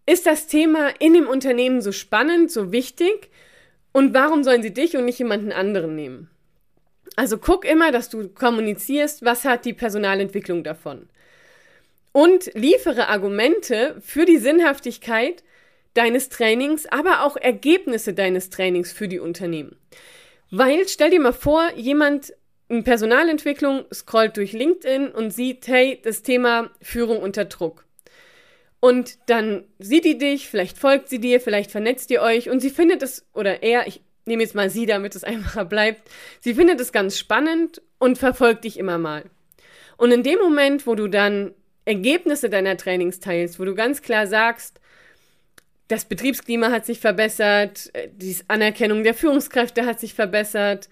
ist 0.05 0.25
das 0.25 0.47
Thema 0.47 0.89
in 1.00 1.13
dem 1.13 1.27
Unternehmen 1.27 1.81
so 1.81 1.91
spannend, 1.91 2.51
so 2.51 2.71
wichtig? 2.71 3.29
Und 3.91 4.13
warum 4.13 4.43
sollen 4.43 4.63
sie 4.63 4.73
dich 4.73 4.95
und 4.95 5.05
nicht 5.05 5.19
jemanden 5.19 5.51
anderen 5.51 5.95
nehmen? 5.95 6.29
Also 7.17 7.38
guck 7.38 7.65
immer, 7.65 7.91
dass 7.91 8.09
du 8.09 8.29
kommunizierst, 8.29 9.23
was 9.25 9.43
hat 9.43 9.65
die 9.65 9.73
Personalentwicklung 9.73 10.63
davon. 10.63 11.09
Und 12.13 12.51
liefere 12.53 13.09
Argumente 13.09 13.97
für 14.01 14.25
die 14.25 14.38
Sinnhaftigkeit 14.38 15.43
deines 15.93 16.29
Trainings, 16.29 16.85
aber 16.88 17.23
auch 17.23 17.35
Ergebnisse 17.35 18.13
deines 18.13 18.50
Trainings 18.50 18.93
für 18.93 19.07
die 19.07 19.19
Unternehmen. 19.19 19.75
Weil, 20.51 20.88
stell 20.88 21.10
dir 21.10 21.20
mal 21.22 21.34
vor, 21.34 21.72
jemand 21.75 22.34
in 22.67 22.84
Personalentwicklung 22.84 23.86
scrollt 23.93 24.38
durch 24.38 24.53
LinkedIn 24.53 25.10
und 25.10 25.31
sieht, 25.31 25.67
hey, 25.67 26.00
das 26.03 26.24
Thema 26.24 26.70
Führung 26.81 27.20
unter 27.22 27.46
Druck. 27.46 27.86
Und 28.79 29.17
dann 29.29 29.65
sieht 29.79 30.05
die 30.05 30.17
dich, 30.17 30.50
vielleicht 30.50 30.77
folgt 30.77 31.10
sie 31.10 31.20
dir, 31.20 31.39
vielleicht 31.39 31.72
vernetzt 31.72 32.10
ihr 32.12 32.22
euch 32.22 32.50
und 32.50 32.60
sie 32.60 32.70
findet 32.70 33.03
es, 33.03 33.25
oder 33.34 33.62
er, 33.63 33.88
ich 33.88 34.01
nehme 34.25 34.41
jetzt 34.43 34.55
mal 34.55 34.70
sie, 34.70 34.86
damit 34.86 35.15
es 35.15 35.24
einfacher 35.25 35.65
bleibt, 35.65 36.10
sie 36.39 36.53
findet 36.53 36.79
es 36.81 36.91
ganz 36.91 37.17
spannend 37.17 37.81
und 38.00 38.17
verfolgt 38.17 38.63
dich 38.63 38.77
immer 38.77 38.98
mal. 38.98 39.24
Und 39.98 40.12
in 40.12 40.24
dem 40.24 40.39
Moment, 40.39 40.88
wo 40.88 40.96
du 40.96 41.08
dann 41.08 41.53
Ergebnisse 41.86 42.50
deiner 42.50 42.75
Trainings 42.75 43.20
teilst, 43.20 43.60
wo 43.60 43.65
du 43.65 43.75
ganz 43.75 44.01
klar 44.01 44.27
sagst, 44.27 44.79
das 45.91 46.05
Betriebsklima 46.05 46.71
hat 46.71 46.86
sich 46.86 47.00
verbessert, 47.00 47.89
äh, 47.93 48.07
die 48.13 48.36
Anerkennung 48.48 49.03
der 49.03 49.13
Führungskräfte 49.13 49.86
hat 49.86 50.00
sich 50.00 50.13
verbessert, 50.13 50.89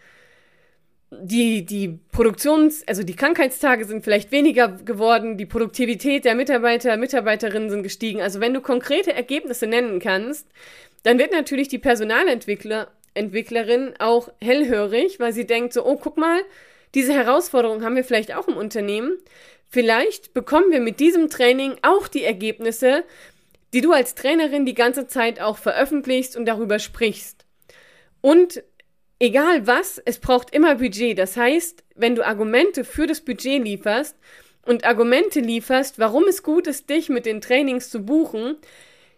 die, 1.12 1.66
die 1.66 2.00
Produktions-, 2.12 2.84
also 2.88 3.04
die 3.04 3.16
Krankheitstage 3.16 3.86
sind 3.86 4.04
vielleicht 4.04 4.32
weniger 4.32 4.68
geworden, 4.68 5.38
die 5.38 5.46
Produktivität 5.46 6.26
der 6.26 6.36
Mitarbeiter, 6.36 6.98
Mitarbeiterinnen 6.98 7.70
sind 7.70 7.84
gestiegen. 7.84 8.22
Also 8.22 8.40
wenn 8.40 8.54
du 8.54 8.62
konkrete 8.62 9.14
Ergebnisse 9.14 9.66
nennen 9.66 10.00
kannst, 10.00 10.48
dann 11.04 11.18
wird 11.18 11.32
natürlich 11.32 11.68
die 11.68 11.80
Personalentwickler, 11.80 12.90
Entwicklerin 13.16 13.94
auch 13.98 14.30
hellhörig, 14.40 15.20
weil 15.20 15.34
sie 15.34 15.48
denkt 15.48 15.74
so, 15.74 15.84
oh, 15.86 15.98
guck 15.98 16.18
mal, 16.18 16.42
diese 16.94 17.14
Herausforderung 17.14 17.84
haben 17.84 17.96
wir 17.96 18.04
vielleicht 18.04 18.36
auch 18.36 18.48
im 18.48 18.56
Unternehmen. 18.56 19.18
Vielleicht 19.68 20.34
bekommen 20.34 20.72
wir 20.72 20.80
mit 20.80 21.00
diesem 21.00 21.30
Training 21.30 21.76
auch 21.82 22.08
die 22.08 22.24
Ergebnisse, 22.24 23.04
die 23.74 23.82
du 23.82 23.92
als 23.92 24.16
Trainerin 24.16 24.66
die 24.66 24.74
ganze 24.74 25.08
Zeit 25.08 25.40
auch 25.40 25.58
veröffentlichst 25.58 26.36
und 26.36 26.46
darüber 26.46 26.80
sprichst. 26.80 27.46
Und 28.22 28.64
egal 29.20 29.68
was, 29.68 30.02
es 30.04 30.20
braucht 30.20 30.54
immer 30.54 30.76
Budget. 30.76 31.18
Das 31.18 31.38
heißt, 31.38 31.84
wenn 31.96 32.16
du 32.16 32.26
Argumente 32.26 32.84
für 32.84 33.08
das 33.08 33.22
Budget 33.22 33.64
lieferst 33.64 34.16
und 34.66 34.86
Argumente 34.86 35.40
lieferst, 35.40 36.00
warum 36.00 36.28
es 36.28 36.44
gut 36.44 36.68
ist, 36.68 36.90
dich 36.90 37.10
mit 37.10 37.26
den 37.26 37.42
Trainings 37.42 37.90
zu 37.90 38.02
buchen, 38.04 38.58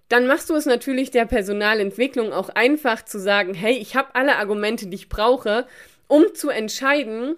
dann 0.09 0.27
machst 0.27 0.49
du 0.49 0.55
es 0.55 0.65
natürlich 0.65 1.11
der 1.11 1.25
Personalentwicklung 1.25 2.33
auch 2.33 2.49
einfach 2.49 3.05
zu 3.05 3.19
sagen, 3.19 3.53
hey, 3.53 3.77
ich 3.77 3.95
habe 3.95 4.13
alle 4.13 4.35
Argumente, 4.35 4.87
die 4.87 4.95
ich 4.95 5.09
brauche, 5.09 5.65
um 6.07 6.33
zu 6.33 6.49
entscheiden, 6.49 7.35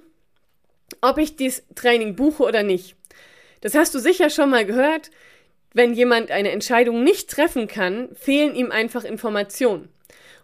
ob 1.01 1.19
ich 1.19 1.35
dieses 1.35 1.63
Training 1.75 2.15
buche 2.15 2.43
oder 2.43 2.63
nicht. 2.63 2.95
Das 3.61 3.75
hast 3.75 3.93
du 3.93 3.99
sicher 3.99 4.29
schon 4.29 4.49
mal 4.49 4.65
gehört 4.65 5.11
wenn 5.73 5.93
jemand 5.93 6.31
eine 6.31 6.51
Entscheidung 6.51 7.03
nicht 7.03 7.29
treffen 7.29 7.67
kann, 7.67 8.09
fehlen 8.15 8.55
ihm 8.55 8.71
einfach 8.71 9.03
Informationen. 9.03 9.89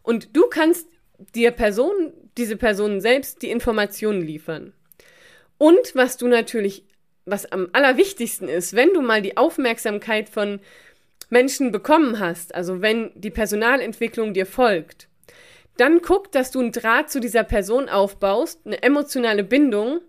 Und 0.02 0.36
du 0.36 0.48
kannst 0.48 0.88
der 1.36 1.52
Person, 1.52 2.14
diese 2.38 2.58
Person 2.58 3.02
selbst 3.02 3.42
die 3.42 3.52
Informationen 3.52 4.22
liefern. 4.22 4.74
Und 5.58 5.94
was 5.94 6.18
du 6.18 6.28
natürlich, 6.28 6.86
was 7.26 7.52
am 7.52 7.70
allerwichtigsten 7.74 8.48
ist, 8.48 8.76
wenn 8.76 8.94
du 8.94 9.02
mal 9.02 9.22
die 9.22 9.38
Aufmerksamkeit 9.38 10.30
von 10.30 10.60
Menschen 11.30 11.72
bekommen 11.72 12.20
hast, 12.20 12.56
also 12.56 12.82
wenn 12.82 13.12
die 13.14 13.30
Personalentwicklung 13.30 14.34
dir 14.34 14.46
folgt, 14.46 15.08
dann 15.78 16.02
guck, 16.02 16.32
dass 16.32 16.52
du 16.52 16.60
einen 16.60 16.72
Draht 16.72 17.10
zu 17.10 17.20
dieser 17.20 17.44
Person 17.44 17.88
aufbaust, 17.88 18.62
eine 18.66 18.82
emotionale 18.82 19.44
Bindung 19.44 20.02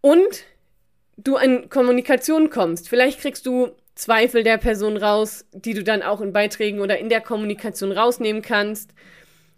und 0.00 0.44
du 1.16 1.36
in 1.36 1.68
Kommunikation 1.68 2.48
kommst. 2.50 2.88
Vielleicht 2.88 3.20
kriegst 3.20 3.46
du 3.46 3.72
Zweifel 3.98 4.44
der 4.44 4.58
Person 4.58 4.96
raus, 4.96 5.44
die 5.52 5.74
du 5.74 5.82
dann 5.82 6.02
auch 6.02 6.20
in 6.20 6.32
Beiträgen 6.32 6.80
oder 6.80 6.98
in 6.98 7.08
der 7.08 7.20
Kommunikation 7.20 7.90
rausnehmen 7.90 8.42
kannst. 8.42 8.92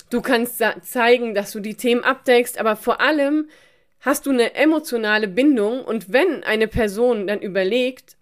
Du 0.08 0.22
kannst 0.22 0.64
zeigen, 0.82 1.34
dass 1.34 1.52
du 1.52 1.60
die 1.60 1.74
Themen 1.74 2.02
abdeckst, 2.02 2.58
aber 2.58 2.74
vor 2.74 3.02
allem 3.02 3.50
hast 4.00 4.24
du 4.24 4.30
eine 4.30 4.54
emotionale 4.54 5.28
Bindung 5.28 5.84
und 5.84 6.10
wenn 6.10 6.42
eine 6.42 6.68
Person 6.68 7.26
dann 7.26 7.42
überlegt, 7.42 8.16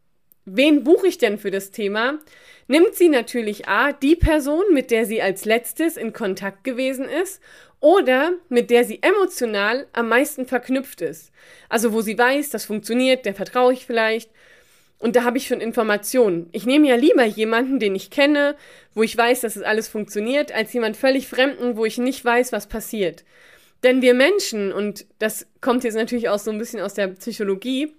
wen 0.44 0.82
buche 0.82 1.06
ich 1.06 1.18
denn 1.18 1.38
für 1.38 1.52
das 1.52 1.70
Thema, 1.70 2.18
nimmt 2.66 2.96
sie 2.96 3.08
natürlich 3.08 3.68
A, 3.68 3.92
die 3.92 4.16
Person, 4.16 4.64
mit 4.72 4.90
der 4.90 5.06
sie 5.06 5.22
als 5.22 5.44
letztes 5.44 5.96
in 5.96 6.12
Kontakt 6.12 6.64
gewesen 6.64 7.04
ist 7.04 7.40
oder 7.78 8.32
mit 8.48 8.70
der 8.70 8.84
sie 8.84 9.00
emotional 9.02 9.86
am 9.92 10.08
meisten 10.08 10.46
verknüpft 10.46 11.00
ist. 11.00 11.30
Also 11.68 11.92
wo 11.92 12.00
sie 12.00 12.18
weiß, 12.18 12.50
das 12.50 12.64
funktioniert, 12.64 13.24
der 13.24 13.34
vertraue 13.34 13.72
ich 13.72 13.86
vielleicht. 13.86 14.30
Und 14.98 15.14
da 15.14 15.24
habe 15.24 15.38
ich 15.38 15.46
schon 15.46 15.60
Informationen. 15.60 16.48
Ich 16.52 16.66
nehme 16.66 16.88
ja 16.88 16.96
lieber 16.96 17.24
jemanden, 17.24 17.78
den 17.78 17.94
ich 17.94 18.10
kenne, 18.10 18.56
wo 18.94 19.02
ich 19.02 19.16
weiß, 19.16 19.42
dass 19.42 19.54
es 19.54 19.62
alles 19.62 19.86
funktioniert, 19.88 20.50
als 20.52 20.72
jemand 20.72 20.96
völlig 20.96 21.28
Fremden, 21.28 21.76
wo 21.76 21.84
ich 21.84 21.98
nicht 21.98 22.24
weiß, 22.24 22.52
was 22.52 22.66
passiert. 22.66 23.24
Denn 23.84 24.02
wir 24.02 24.14
Menschen, 24.14 24.72
und 24.72 25.06
das 25.20 25.46
kommt 25.60 25.84
jetzt 25.84 25.94
natürlich 25.94 26.28
auch 26.28 26.40
so 26.40 26.50
ein 26.50 26.58
bisschen 26.58 26.80
aus 26.80 26.94
der 26.94 27.08
Psychologie, 27.08 27.94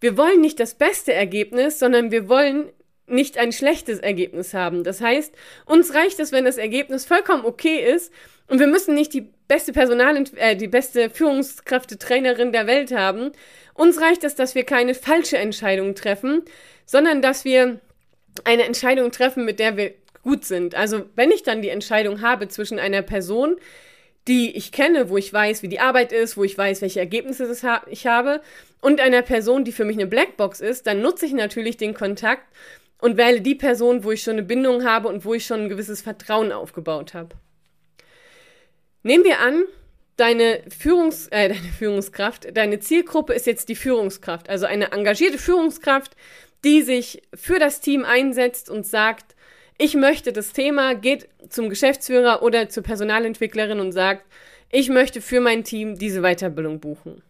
wir 0.00 0.16
wollen 0.16 0.40
nicht 0.40 0.58
das 0.58 0.74
beste 0.74 1.12
Ergebnis, 1.12 1.78
sondern 1.78 2.10
wir 2.10 2.28
wollen 2.28 2.70
nicht 3.10 3.38
ein 3.38 3.52
schlechtes 3.52 3.98
Ergebnis 3.98 4.54
haben. 4.54 4.84
Das 4.84 5.00
heißt, 5.00 5.34
uns 5.66 5.94
reicht 5.94 6.20
es, 6.20 6.32
wenn 6.32 6.44
das 6.44 6.58
Ergebnis 6.58 7.04
vollkommen 7.04 7.44
okay 7.44 7.78
ist 7.78 8.12
und 8.48 8.58
wir 8.58 8.66
müssen 8.66 8.94
nicht 8.94 9.14
die 9.14 9.28
beste 9.48 9.72
Personal 9.72 10.24
äh, 10.36 10.56
die 10.56 10.68
beste 10.68 11.10
Führungskräftetrainerin 11.10 12.52
der 12.52 12.66
Welt 12.66 12.92
haben. 12.92 13.32
Uns 13.74 14.00
reicht 14.00 14.24
es, 14.24 14.34
dass 14.34 14.54
wir 14.54 14.64
keine 14.64 14.94
falsche 14.94 15.38
Entscheidung 15.38 15.94
treffen, 15.94 16.42
sondern 16.86 17.22
dass 17.22 17.44
wir 17.44 17.80
eine 18.44 18.64
Entscheidung 18.64 19.10
treffen, 19.10 19.44
mit 19.44 19.58
der 19.58 19.76
wir 19.76 19.94
gut 20.22 20.44
sind. 20.44 20.74
Also, 20.74 21.04
wenn 21.16 21.30
ich 21.30 21.42
dann 21.42 21.62
die 21.62 21.68
Entscheidung 21.68 22.20
habe 22.20 22.48
zwischen 22.48 22.78
einer 22.78 23.02
Person, 23.02 23.56
die 24.28 24.54
ich 24.56 24.70
kenne, 24.70 25.08
wo 25.08 25.16
ich 25.16 25.32
weiß, 25.32 25.62
wie 25.62 25.68
die 25.68 25.80
Arbeit 25.80 26.12
ist, 26.12 26.36
wo 26.36 26.44
ich 26.44 26.56
weiß, 26.56 26.82
welche 26.82 27.00
Ergebnisse 27.00 27.50
ich 27.90 28.06
habe, 28.06 28.40
und 28.80 29.00
einer 29.00 29.22
Person, 29.22 29.64
die 29.64 29.72
für 29.72 29.84
mich 29.84 29.96
eine 29.96 30.06
Blackbox 30.06 30.60
ist, 30.60 30.86
dann 30.86 31.02
nutze 31.02 31.26
ich 31.26 31.32
natürlich 31.32 31.76
den 31.76 31.94
Kontakt 31.94 32.44
und 33.00 33.16
wähle 33.16 33.40
die 33.40 33.54
Person, 33.54 34.04
wo 34.04 34.12
ich 34.12 34.22
schon 34.22 34.34
eine 34.34 34.42
Bindung 34.42 34.84
habe 34.84 35.08
und 35.08 35.24
wo 35.24 35.34
ich 35.34 35.46
schon 35.46 35.62
ein 35.62 35.68
gewisses 35.68 36.02
Vertrauen 36.02 36.52
aufgebaut 36.52 37.14
habe. 37.14 37.36
Nehmen 39.02 39.24
wir 39.24 39.40
an, 39.40 39.64
deine, 40.16 40.62
Führungs 40.68 41.28
äh, 41.28 41.48
deine 41.48 41.72
Führungskraft, 41.78 42.54
deine 42.56 42.80
Zielgruppe 42.80 43.32
ist 43.32 43.46
jetzt 43.46 43.68
die 43.68 43.74
Führungskraft, 43.74 44.50
also 44.50 44.66
eine 44.66 44.92
engagierte 44.92 45.38
Führungskraft, 45.38 46.14
die 46.64 46.82
sich 46.82 47.22
für 47.34 47.58
das 47.58 47.80
Team 47.80 48.04
einsetzt 48.04 48.68
und 48.68 48.86
sagt, 48.86 49.34
ich 49.78 49.94
möchte 49.94 50.34
das 50.34 50.52
Thema, 50.52 50.94
geht 50.94 51.28
zum 51.48 51.70
Geschäftsführer 51.70 52.42
oder 52.42 52.68
zur 52.68 52.82
Personalentwicklerin 52.82 53.80
und 53.80 53.92
sagt, 53.92 54.26
ich 54.70 54.90
möchte 54.90 55.22
für 55.22 55.40
mein 55.40 55.64
Team 55.64 55.96
diese 55.96 56.20
Weiterbildung 56.20 56.80
buchen. 56.80 57.22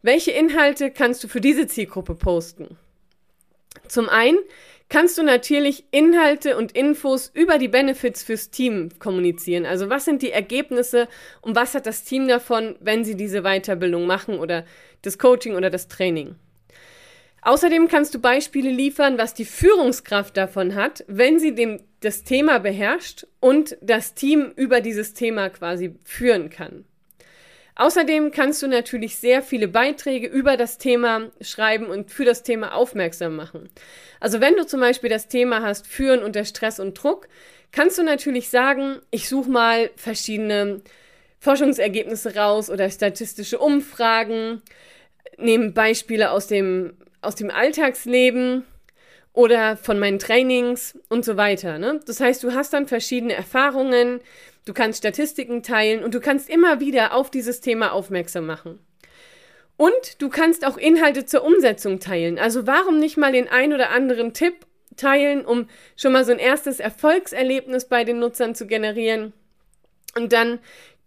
Welche 0.00 0.30
Inhalte 0.30 0.92
kannst 0.92 1.24
du 1.24 1.28
für 1.28 1.40
diese 1.40 1.66
Zielgruppe 1.66 2.14
posten? 2.14 2.78
Zum 3.88 4.08
einen 4.08 4.38
kannst 4.92 5.16
du 5.16 5.22
natürlich 5.22 5.86
Inhalte 5.90 6.58
und 6.58 6.72
Infos 6.72 7.30
über 7.32 7.56
die 7.56 7.68
Benefits 7.68 8.22
fürs 8.22 8.50
Team 8.50 8.90
kommunizieren. 8.98 9.64
Also 9.64 9.88
was 9.88 10.04
sind 10.04 10.20
die 10.20 10.32
Ergebnisse 10.32 11.08
und 11.40 11.56
was 11.56 11.74
hat 11.74 11.86
das 11.86 12.04
Team 12.04 12.28
davon, 12.28 12.76
wenn 12.78 13.02
sie 13.02 13.16
diese 13.16 13.40
Weiterbildung 13.40 14.06
machen 14.06 14.38
oder 14.38 14.66
das 15.00 15.16
Coaching 15.18 15.54
oder 15.54 15.70
das 15.70 15.88
Training? 15.88 16.34
Außerdem 17.40 17.88
kannst 17.88 18.14
du 18.14 18.20
Beispiele 18.20 18.70
liefern, 18.70 19.16
was 19.16 19.32
die 19.32 19.46
Führungskraft 19.46 20.36
davon 20.36 20.74
hat, 20.74 21.04
wenn 21.08 21.38
sie 21.38 21.54
dem, 21.54 21.80
das 22.00 22.22
Thema 22.22 22.58
beherrscht 22.58 23.26
und 23.40 23.78
das 23.80 24.12
Team 24.12 24.52
über 24.56 24.82
dieses 24.82 25.14
Thema 25.14 25.48
quasi 25.48 25.94
führen 26.04 26.50
kann. 26.50 26.84
Außerdem 27.74 28.30
kannst 28.32 28.62
du 28.62 28.66
natürlich 28.66 29.16
sehr 29.16 29.42
viele 29.42 29.66
Beiträge 29.66 30.26
über 30.26 30.56
das 30.56 30.78
Thema 30.78 31.30
schreiben 31.40 31.86
und 31.86 32.10
für 32.10 32.24
das 32.24 32.42
Thema 32.42 32.74
aufmerksam 32.74 33.34
machen. 33.34 33.70
Also 34.20 34.40
wenn 34.40 34.56
du 34.56 34.66
zum 34.66 34.80
Beispiel 34.80 35.08
das 35.08 35.28
Thema 35.28 35.62
hast, 35.62 35.86
Führen 35.86 36.22
unter 36.22 36.44
Stress 36.44 36.80
und 36.80 37.02
Druck, 37.02 37.28
kannst 37.70 37.98
du 37.98 38.02
natürlich 38.02 38.50
sagen, 38.50 38.98
ich 39.10 39.28
suche 39.28 39.50
mal 39.50 39.90
verschiedene 39.96 40.82
Forschungsergebnisse 41.38 42.36
raus 42.36 42.68
oder 42.68 42.90
statistische 42.90 43.58
Umfragen, 43.58 44.62
nehme 45.38 45.70
Beispiele 45.70 46.30
aus 46.30 46.46
dem 46.46 46.94
aus 47.22 47.36
dem 47.36 47.50
Alltagsleben 47.50 48.64
oder 49.32 49.76
von 49.76 49.98
meinen 49.98 50.18
Trainings 50.18 50.98
und 51.08 51.24
so 51.24 51.36
weiter. 51.36 51.78
Ne? 51.78 52.00
Das 52.06 52.20
heißt, 52.20 52.42
du 52.42 52.52
hast 52.52 52.72
dann 52.72 52.86
verschiedene 52.86 53.34
Erfahrungen, 53.34 54.20
du 54.64 54.74
kannst 54.74 54.98
Statistiken 54.98 55.62
teilen 55.62 56.04
und 56.04 56.14
du 56.14 56.20
kannst 56.20 56.50
immer 56.50 56.80
wieder 56.80 57.14
auf 57.14 57.30
dieses 57.30 57.60
Thema 57.60 57.92
aufmerksam 57.92 58.46
machen. 58.46 58.78
Und 59.76 60.20
du 60.20 60.28
kannst 60.28 60.66
auch 60.66 60.76
Inhalte 60.76 61.24
zur 61.24 61.44
Umsetzung 61.44 61.98
teilen. 61.98 62.38
Also 62.38 62.66
warum 62.66 62.98
nicht 62.98 63.16
mal 63.16 63.32
den 63.32 63.48
ein 63.48 63.72
oder 63.72 63.90
anderen 63.90 64.34
Tipp 64.34 64.54
teilen, 64.96 65.44
um 65.44 65.68
schon 65.96 66.12
mal 66.12 66.24
so 66.24 66.32
ein 66.32 66.38
erstes 66.38 66.78
Erfolgserlebnis 66.78 67.86
bei 67.86 68.04
den 68.04 68.18
Nutzern 68.18 68.54
zu 68.54 68.66
generieren 68.66 69.32
und 70.14 70.32
dann 70.32 70.58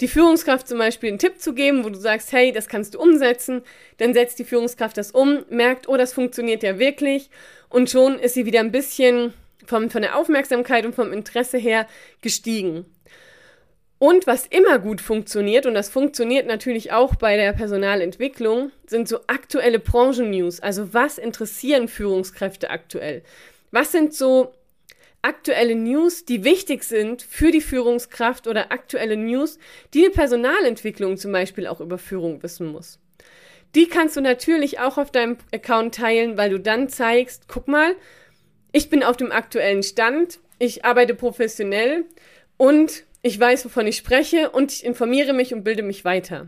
die 0.01 0.07
Führungskraft 0.07 0.67
zum 0.67 0.77
Beispiel 0.77 1.09
einen 1.09 1.19
Tipp 1.19 1.39
zu 1.39 1.53
geben, 1.53 1.85
wo 1.85 1.89
du 1.89 1.99
sagst, 1.99 2.31
hey, 2.33 2.51
das 2.51 2.67
kannst 2.67 2.95
du 2.95 2.99
umsetzen, 2.99 3.61
dann 3.97 4.13
setzt 4.13 4.39
die 4.39 4.43
Führungskraft 4.43 4.97
das 4.97 5.11
um, 5.11 5.45
merkt, 5.49 5.87
oh, 5.87 5.97
das 5.97 6.13
funktioniert 6.13 6.63
ja 6.63 6.79
wirklich 6.79 7.29
und 7.69 7.89
schon 7.89 8.19
ist 8.19 8.33
sie 8.33 8.45
wieder 8.45 8.59
ein 8.59 8.71
bisschen 8.71 9.33
vom, 9.65 9.89
von 9.89 10.01
der 10.01 10.17
Aufmerksamkeit 10.17 10.85
und 10.85 10.95
vom 10.95 11.13
Interesse 11.13 11.57
her 11.57 11.87
gestiegen. 12.21 12.85
Und 13.97 14.27
was 14.27 14.45
immer 14.45 14.77
gut 14.79 14.99
funktioniert, 14.99 15.65
und 15.65 15.73
das 15.73 15.89
funktioniert 15.89 16.45
natürlich 16.47 16.91
auch 16.91 17.15
bei 17.15 17.37
der 17.37 17.53
Personalentwicklung, 17.53 18.71
sind 18.85 19.07
so 19.07 19.19
aktuelle 19.27 19.79
Branchen-News. 19.79 20.59
Also 20.59 20.93
was 20.93 21.17
interessieren 21.17 21.87
Führungskräfte 21.87 22.69
aktuell? 22.69 23.23
Was 23.71 23.93
sind 23.93 24.13
so 24.13 24.53
aktuelle 25.25 25.75
News, 25.75 26.23
die 26.23 26.43
wichtig 26.43 26.83
sind 26.83 27.23
für 27.23 27.51
die 27.51 27.61
Führungskraft 27.61 28.47
oder 28.47 28.71
aktuelle 28.71 29.17
News, 29.17 29.57
die 29.93 30.05
eine 30.05 30.11
Personalentwicklung 30.11 31.17
zum 31.17 31.31
Beispiel 31.31 31.65
auch 31.67 31.81
über 31.81 31.97
Führung 31.97 32.43
wissen 32.43 32.67
muss. 32.67 32.99
Die 33.73 33.87
kannst 33.87 34.15
du 34.15 34.21
natürlich 34.21 34.79
auch 34.79 34.97
auf 34.97 35.11
deinem 35.11 35.37
Account 35.51 35.95
teilen, 35.95 36.37
weil 36.37 36.51
du 36.51 36.59
dann 36.59 36.89
zeigst, 36.89 37.47
guck 37.47 37.67
mal, 37.67 37.95
ich 38.71 38.89
bin 38.89 39.03
auf 39.03 39.17
dem 39.17 39.31
aktuellen 39.31 39.83
Stand, 39.83 40.39
ich 40.59 40.85
arbeite 40.85 41.15
professionell 41.15 42.05
und 42.57 43.03
ich 43.21 43.39
weiß, 43.39 43.65
wovon 43.65 43.87
ich 43.87 43.97
spreche 43.97 44.51
und 44.51 44.71
ich 44.71 44.85
informiere 44.85 45.33
mich 45.33 45.53
und 45.53 45.63
bilde 45.63 45.81
mich 45.81 46.05
weiter. 46.05 46.47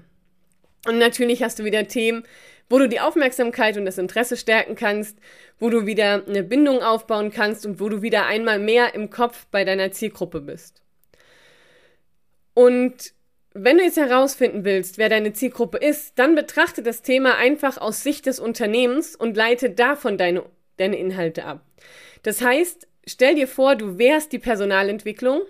Und 0.85 0.99
natürlich 0.99 1.41
hast 1.41 1.57
du 1.59 1.63
wieder 1.63 1.87
Themen, 1.87 2.23
wo 2.69 2.80
du 2.80 2.89
die 2.89 2.99
Aufmerksamkeit 2.99 3.77
und 3.77 3.86
das 3.86 3.97
Interesse 3.97 4.38
stärken 4.38 4.75
kannst, 4.75 5.17
wo 5.60 5.69
du 5.69 5.86
wieder 5.86 6.25
eine 6.27 6.43
Bindung 6.43 6.82
aufbauen 6.82 7.32
kannst 7.32 7.65
und 7.65 7.80
wo 7.80 7.89
du 7.89 8.01
wieder 8.01 8.25
einmal 8.25 8.60
mehr 8.60 8.93
im 8.93 9.10
Kopf 9.10 9.45
bei 9.51 9.63
deiner 9.63 9.91
Zielgruppe 9.91 10.41
bist. 10.41 10.82
Und 12.53 13.13
wenn 13.53 13.77
du 13.77 13.84
jetzt 13.84 13.97
herausfinden 13.97 14.65
willst, 14.65 14.97
wer 14.97 15.10
deine 15.10 15.34
Zielgruppe 15.34 15.77
ist, 15.77 16.19
dann 16.19 16.36
betrachte 16.36 16.84
das 16.84 17.01
Thema 17.01 17.36
einfach 17.38 17.77
aus 17.77 18.03
Sicht 18.03 18.25
des 18.25 18.39
Unternehmens 18.39 19.15
und 19.15 19.38
leite 19.38 19.69
davon 19.69 20.17
deine, 20.17 20.43
deine 20.77 20.97
Inhalte 20.97 21.45
ab. 21.45 21.65
Das 22.23 22.41
heißt, 22.41 22.88
stell 23.08 23.36
dir 23.36 23.47
vor, 23.47 23.75
du 23.75 23.97
wärst 23.97 24.32
die 24.32 24.39
Personalentwicklung 24.39 25.41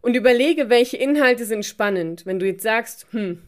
und 0.00 0.14
überlege, 0.14 0.70
welche 0.70 0.96
Inhalte 0.96 1.44
sind 1.44 1.64
spannend. 1.64 2.26
Wenn 2.26 2.38
du 2.38 2.46
jetzt 2.46 2.62
sagst, 2.62 3.06
hm, 3.10 3.42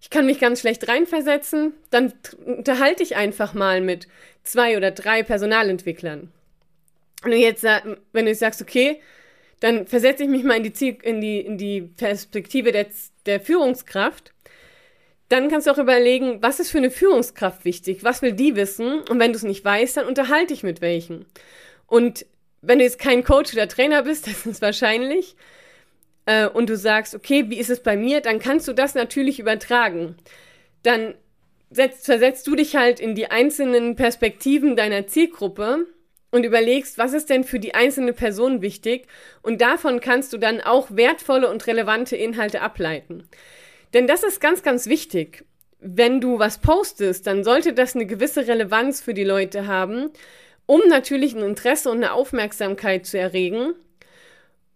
ich 0.00 0.10
kann 0.10 0.26
mich 0.26 0.38
ganz 0.38 0.60
schlecht 0.60 0.88
reinversetzen, 0.88 1.74
dann 1.90 2.12
unterhalte 2.44 3.02
ich 3.02 3.16
einfach 3.16 3.54
mal 3.54 3.80
mit 3.80 4.06
zwei 4.44 4.76
oder 4.76 4.90
drei 4.90 5.22
Personalentwicklern. 5.22 6.32
Und 7.24 7.32
jetzt, 7.32 7.64
wenn 7.64 8.24
du 8.24 8.30
jetzt 8.30 8.38
sagst, 8.38 8.62
okay, 8.62 9.00
dann 9.60 9.86
versetze 9.86 10.22
ich 10.22 10.28
mich 10.28 10.44
mal 10.44 10.56
in 10.56 10.62
die, 10.62 10.72
Ziel, 10.72 10.98
in 11.02 11.20
die, 11.20 11.40
in 11.40 11.58
die 11.58 11.80
Perspektive 11.82 12.70
der, 12.70 12.86
der 13.26 13.40
Führungskraft. 13.40 14.32
Dann 15.28 15.50
kannst 15.50 15.66
du 15.66 15.72
auch 15.72 15.78
überlegen, 15.78 16.40
was 16.42 16.60
ist 16.60 16.70
für 16.70 16.78
eine 16.78 16.90
Führungskraft 16.90 17.64
wichtig? 17.64 18.04
Was 18.04 18.22
will 18.22 18.32
die 18.32 18.56
wissen? 18.56 19.00
Und 19.10 19.18
wenn 19.18 19.32
du 19.32 19.36
es 19.36 19.42
nicht 19.42 19.64
weißt, 19.64 19.96
dann 19.96 20.06
unterhalte 20.06 20.54
ich 20.54 20.62
mit 20.62 20.80
welchen. 20.80 21.26
Und 21.86 22.24
wenn 22.62 22.78
du 22.78 22.84
jetzt 22.84 22.98
kein 22.98 23.24
Coach 23.24 23.52
oder 23.52 23.68
Trainer 23.68 24.04
bist, 24.04 24.26
das 24.28 24.46
ist 24.46 24.62
wahrscheinlich, 24.62 25.36
äh, 26.28 26.46
und 26.46 26.68
du 26.68 26.76
sagst, 26.76 27.14
okay, 27.14 27.48
wie 27.48 27.58
ist 27.58 27.70
es 27.70 27.82
bei 27.82 27.96
mir, 27.96 28.20
dann 28.20 28.38
kannst 28.38 28.68
du 28.68 28.74
das 28.74 28.94
natürlich 28.94 29.40
übertragen. 29.40 30.16
Dann 30.82 31.14
setzt, 31.70 32.04
versetzt 32.04 32.46
du 32.46 32.54
dich 32.54 32.76
halt 32.76 33.00
in 33.00 33.14
die 33.14 33.30
einzelnen 33.30 33.96
Perspektiven 33.96 34.76
deiner 34.76 35.06
Zielgruppe 35.06 35.86
und 36.30 36.44
überlegst, 36.44 36.98
was 36.98 37.14
ist 37.14 37.30
denn 37.30 37.44
für 37.44 37.58
die 37.58 37.74
einzelne 37.74 38.12
Person 38.12 38.60
wichtig 38.60 39.06
und 39.42 39.62
davon 39.62 40.00
kannst 40.00 40.32
du 40.34 40.38
dann 40.38 40.60
auch 40.60 40.88
wertvolle 40.90 41.50
und 41.50 41.66
relevante 41.66 42.16
Inhalte 42.16 42.60
ableiten. 42.60 43.26
Denn 43.94 44.06
das 44.06 44.22
ist 44.22 44.40
ganz, 44.40 44.62
ganz 44.62 44.86
wichtig. 44.86 45.46
Wenn 45.80 46.20
du 46.20 46.38
was 46.38 46.58
postest, 46.58 47.26
dann 47.26 47.42
sollte 47.42 47.72
das 47.72 47.94
eine 47.94 48.04
gewisse 48.04 48.46
Relevanz 48.46 49.00
für 49.00 49.14
die 49.14 49.24
Leute 49.24 49.66
haben 49.66 50.10
um 50.68 50.82
natürlich 50.86 51.34
ein 51.34 51.42
Interesse 51.42 51.90
und 51.90 51.96
eine 51.96 52.12
Aufmerksamkeit 52.12 53.06
zu 53.06 53.18
erregen 53.18 53.72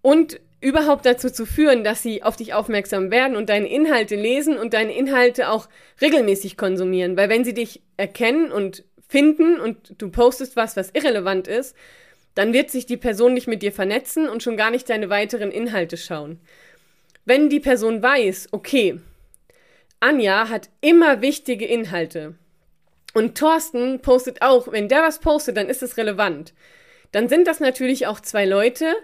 und 0.00 0.40
überhaupt 0.62 1.04
dazu 1.04 1.28
zu 1.28 1.44
führen, 1.44 1.84
dass 1.84 2.02
sie 2.02 2.22
auf 2.22 2.36
dich 2.36 2.54
aufmerksam 2.54 3.10
werden 3.10 3.36
und 3.36 3.48
deine 3.48 3.68
Inhalte 3.68 4.14
lesen 4.14 4.56
und 4.56 4.72
deine 4.74 4.94
Inhalte 4.94 5.50
auch 5.50 5.68
regelmäßig 6.00 6.56
konsumieren. 6.56 7.16
Weil 7.16 7.28
wenn 7.28 7.44
sie 7.44 7.52
dich 7.52 7.82
erkennen 7.96 8.52
und 8.52 8.84
finden 9.08 9.58
und 9.58 10.00
du 10.00 10.10
postest 10.10 10.56
was, 10.56 10.76
was 10.76 10.90
irrelevant 10.90 11.48
ist, 11.48 11.76
dann 12.34 12.52
wird 12.52 12.70
sich 12.70 12.86
die 12.86 12.96
Person 12.96 13.34
nicht 13.34 13.48
mit 13.48 13.62
dir 13.62 13.72
vernetzen 13.72 14.28
und 14.28 14.42
schon 14.42 14.56
gar 14.56 14.70
nicht 14.70 14.88
deine 14.88 15.10
weiteren 15.10 15.50
Inhalte 15.50 15.96
schauen. 15.96 16.40
Wenn 17.24 17.50
die 17.50 17.60
Person 17.60 18.02
weiß, 18.02 18.48
okay, 18.52 19.00
Anja 20.00 20.48
hat 20.48 20.70
immer 20.80 21.20
wichtige 21.22 21.66
Inhalte 21.66 22.36
und 23.14 23.36
Thorsten 23.36 24.00
postet 24.00 24.42
auch, 24.42 24.70
wenn 24.70 24.88
der 24.88 25.02
was 25.02 25.18
postet, 25.18 25.56
dann 25.56 25.68
ist 25.68 25.82
es 25.82 25.96
relevant. 25.96 26.54
Dann 27.10 27.28
sind 27.28 27.46
das 27.46 27.60
natürlich 27.60 28.06
auch 28.06 28.20
zwei 28.20 28.46
Leute, 28.46 28.94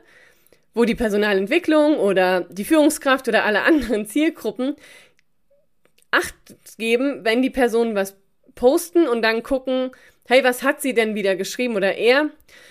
wo 0.74 0.84
die 0.84 0.94
Personalentwicklung 0.94 1.98
oder 1.98 2.42
die 2.50 2.64
Führungskraft 2.64 3.28
oder 3.28 3.44
alle 3.44 3.62
anderen 3.62 4.06
Zielgruppen 4.06 4.76
Acht 6.10 6.34
geben, 6.78 7.24
wenn 7.24 7.42
die 7.42 7.50
Personen 7.50 7.94
was 7.94 8.16
posten 8.54 9.06
und 9.06 9.20
dann 9.20 9.42
gucken, 9.42 9.90
hey, 10.26 10.42
was 10.42 10.62
hat 10.62 10.80
sie 10.80 10.94
denn 10.94 11.14
wieder 11.14 11.36
geschrieben 11.36 11.76
oder 11.76 11.96
er? 11.96 12.30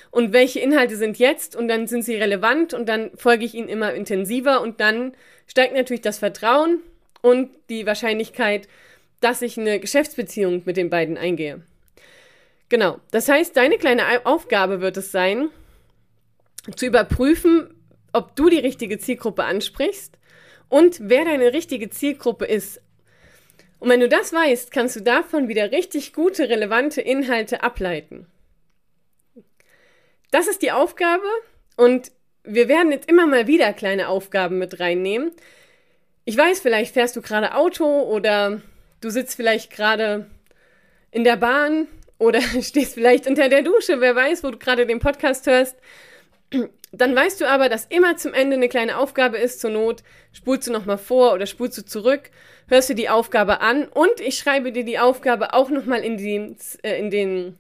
Und 0.09 0.33
welche 0.33 0.59
Inhalte 0.59 0.95
sind 0.95 1.19
jetzt? 1.19 1.55
Und 1.55 1.67
dann 1.67 1.85
sind 1.85 2.03
sie 2.03 2.15
relevant 2.15 2.73
und 2.73 2.89
dann 2.89 3.11
folge 3.15 3.45
ich 3.45 3.53
ihnen 3.53 3.69
immer 3.69 3.93
intensiver 3.93 4.61
und 4.61 4.79
dann 4.79 5.13
steigt 5.45 5.75
natürlich 5.75 6.01
das 6.01 6.19
Vertrauen 6.19 6.79
und 7.21 7.49
die 7.69 7.85
Wahrscheinlichkeit, 7.85 8.67
dass 9.21 9.41
ich 9.41 9.57
eine 9.59 9.79
Geschäftsbeziehung 9.79 10.63
mit 10.65 10.77
den 10.77 10.89
beiden 10.89 11.17
eingehe. 11.17 11.61
Genau, 12.69 12.99
das 13.11 13.29
heißt, 13.29 13.55
deine 13.55 13.77
kleine 13.77 14.03
Aufgabe 14.25 14.81
wird 14.81 14.97
es 14.97 15.11
sein, 15.11 15.49
zu 16.75 16.85
überprüfen, 16.85 17.69
ob 18.17 18.35
du 18.35 18.49
die 18.49 18.59
richtige 18.59 18.97
Zielgruppe 18.97 19.43
ansprichst 19.43 20.17
und 20.69 20.97
wer 21.01 21.25
deine 21.25 21.53
richtige 21.53 21.89
Zielgruppe 21.89 22.45
ist. 22.45 22.81
Und 23.79 23.89
wenn 23.89 23.99
du 23.99 24.09
das 24.09 24.33
weißt, 24.33 24.71
kannst 24.71 24.95
du 24.95 25.01
davon 25.01 25.47
wieder 25.47 25.71
richtig 25.71 26.13
gute, 26.13 26.49
relevante 26.49 26.99
Inhalte 26.99 27.61
ableiten. 27.63 28.25
Das 30.31 30.47
ist 30.47 30.61
die 30.61 30.71
Aufgabe 30.71 31.27
und 31.75 32.11
wir 32.43 32.67
werden 32.67 32.91
jetzt 32.91 33.09
immer 33.09 33.27
mal 33.27 33.47
wieder 33.47 33.71
kleine 33.73 34.09
Aufgaben 34.09 34.57
mit 34.57 34.79
reinnehmen. 34.79 35.31
Ich 36.25 36.35
weiß, 36.35 36.59
vielleicht 36.59 36.93
fährst 36.93 37.15
du 37.15 37.21
gerade 37.21 37.53
Auto 37.55 37.85
oder 37.85 38.61
du 38.99 39.09
sitzt 39.09 39.35
vielleicht 39.35 39.71
gerade 39.71 40.25
in 41.11 41.23
der 41.23 41.37
Bahn 41.37 41.87
oder 42.17 42.41
stehst 42.61 42.95
vielleicht 42.95 43.27
unter 43.27 43.47
der 43.47 43.61
Dusche, 43.61 44.01
wer 44.01 44.15
weiß, 44.15 44.43
wo 44.43 44.51
du 44.51 44.57
gerade 44.57 44.85
den 44.87 44.99
Podcast 44.99 45.45
hörst. 45.45 45.75
Dann 46.97 47.15
weißt 47.15 47.39
du 47.41 47.47
aber, 47.47 47.69
dass 47.69 47.85
immer 47.85 48.17
zum 48.17 48.33
Ende 48.33 48.55
eine 48.55 48.69
kleine 48.69 48.97
Aufgabe 48.97 49.37
ist. 49.37 49.61
Zur 49.61 49.69
Not 49.69 50.03
spulst 50.31 50.67
du 50.67 50.71
nochmal 50.71 50.97
vor 50.97 51.33
oder 51.33 51.45
spulst 51.45 51.77
du 51.77 51.85
zurück, 51.85 52.31
hörst 52.67 52.89
du 52.89 52.95
die 52.95 53.09
Aufgabe 53.09 53.61
an 53.61 53.87
und 53.87 54.19
ich 54.19 54.37
schreibe 54.37 54.71
dir 54.71 54.83
die 54.83 54.99
Aufgabe 54.99 55.53
auch 55.53 55.69
nochmal 55.69 56.03
in, 56.03 56.17
die, 56.17 56.55
äh, 56.83 56.99
in 56.99 57.09
den 57.09 57.59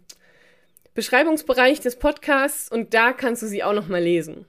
Beschreibungsbereich 0.93 1.79
des 1.79 1.97
Podcasts 1.97 2.71
und 2.71 2.93
da 2.93 3.13
kannst 3.13 3.43
du 3.43 3.47
sie 3.47 3.63
auch 3.63 3.73
nochmal 3.73 4.01
lesen. 4.01 4.45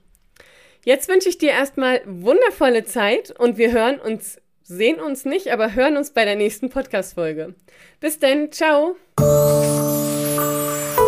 Jetzt 0.83 1.09
wünsche 1.09 1.29
ich 1.29 1.37
dir 1.37 1.51
erstmal 1.51 2.01
wundervolle 2.05 2.83
Zeit 2.85 3.37
und 3.37 3.57
wir 3.57 3.71
hören 3.71 3.99
uns, 3.99 4.41
sehen 4.63 4.99
uns 4.99 5.25
nicht, 5.25 5.51
aber 5.51 5.75
hören 5.75 5.97
uns 5.97 6.11
bei 6.11 6.25
der 6.25 6.35
nächsten 6.35 6.69
Podcast-Folge. 6.69 7.53
Bis 7.99 8.17
denn, 8.17 8.51
ciao! 8.51 8.95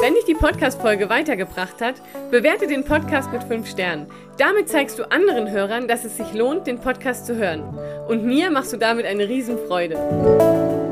Wenn 0.01 0.15
dich 0.15 0.25
die 0.25 0.33
Podcast-Folge 0.33 1.09
weitergebracht 1.09 1.79
hat, 1.79 2.01
bewerte 2.31 2.65
den 2.65 2.83
Podcast 2.83 3.31
mit 3.31 3.43
5 3.43 3.69
Sternen. 3.69 4.07
Damit 4.39 4.67
zeigst 4.67 4.97
du 4.97 5.03
anderen 5.11 5.51
Hörern, 5.51 5.87
dass 5.87 6.05
es 6.05 6.17
sich 6.17 6.33
lohnt, 6.33 6.65
den 6.65 6.79
Podcast 6.79 7.27
zu 7.27 7.35
hören. 7.35 7.61
Und 8.07 8.25
mir 8.25 8.49
machst 8.49 8.73
du 8.73 8.77
damit 8.77 9.05
eine 9.05 9.29
Riesenfreude. 9.29 10.90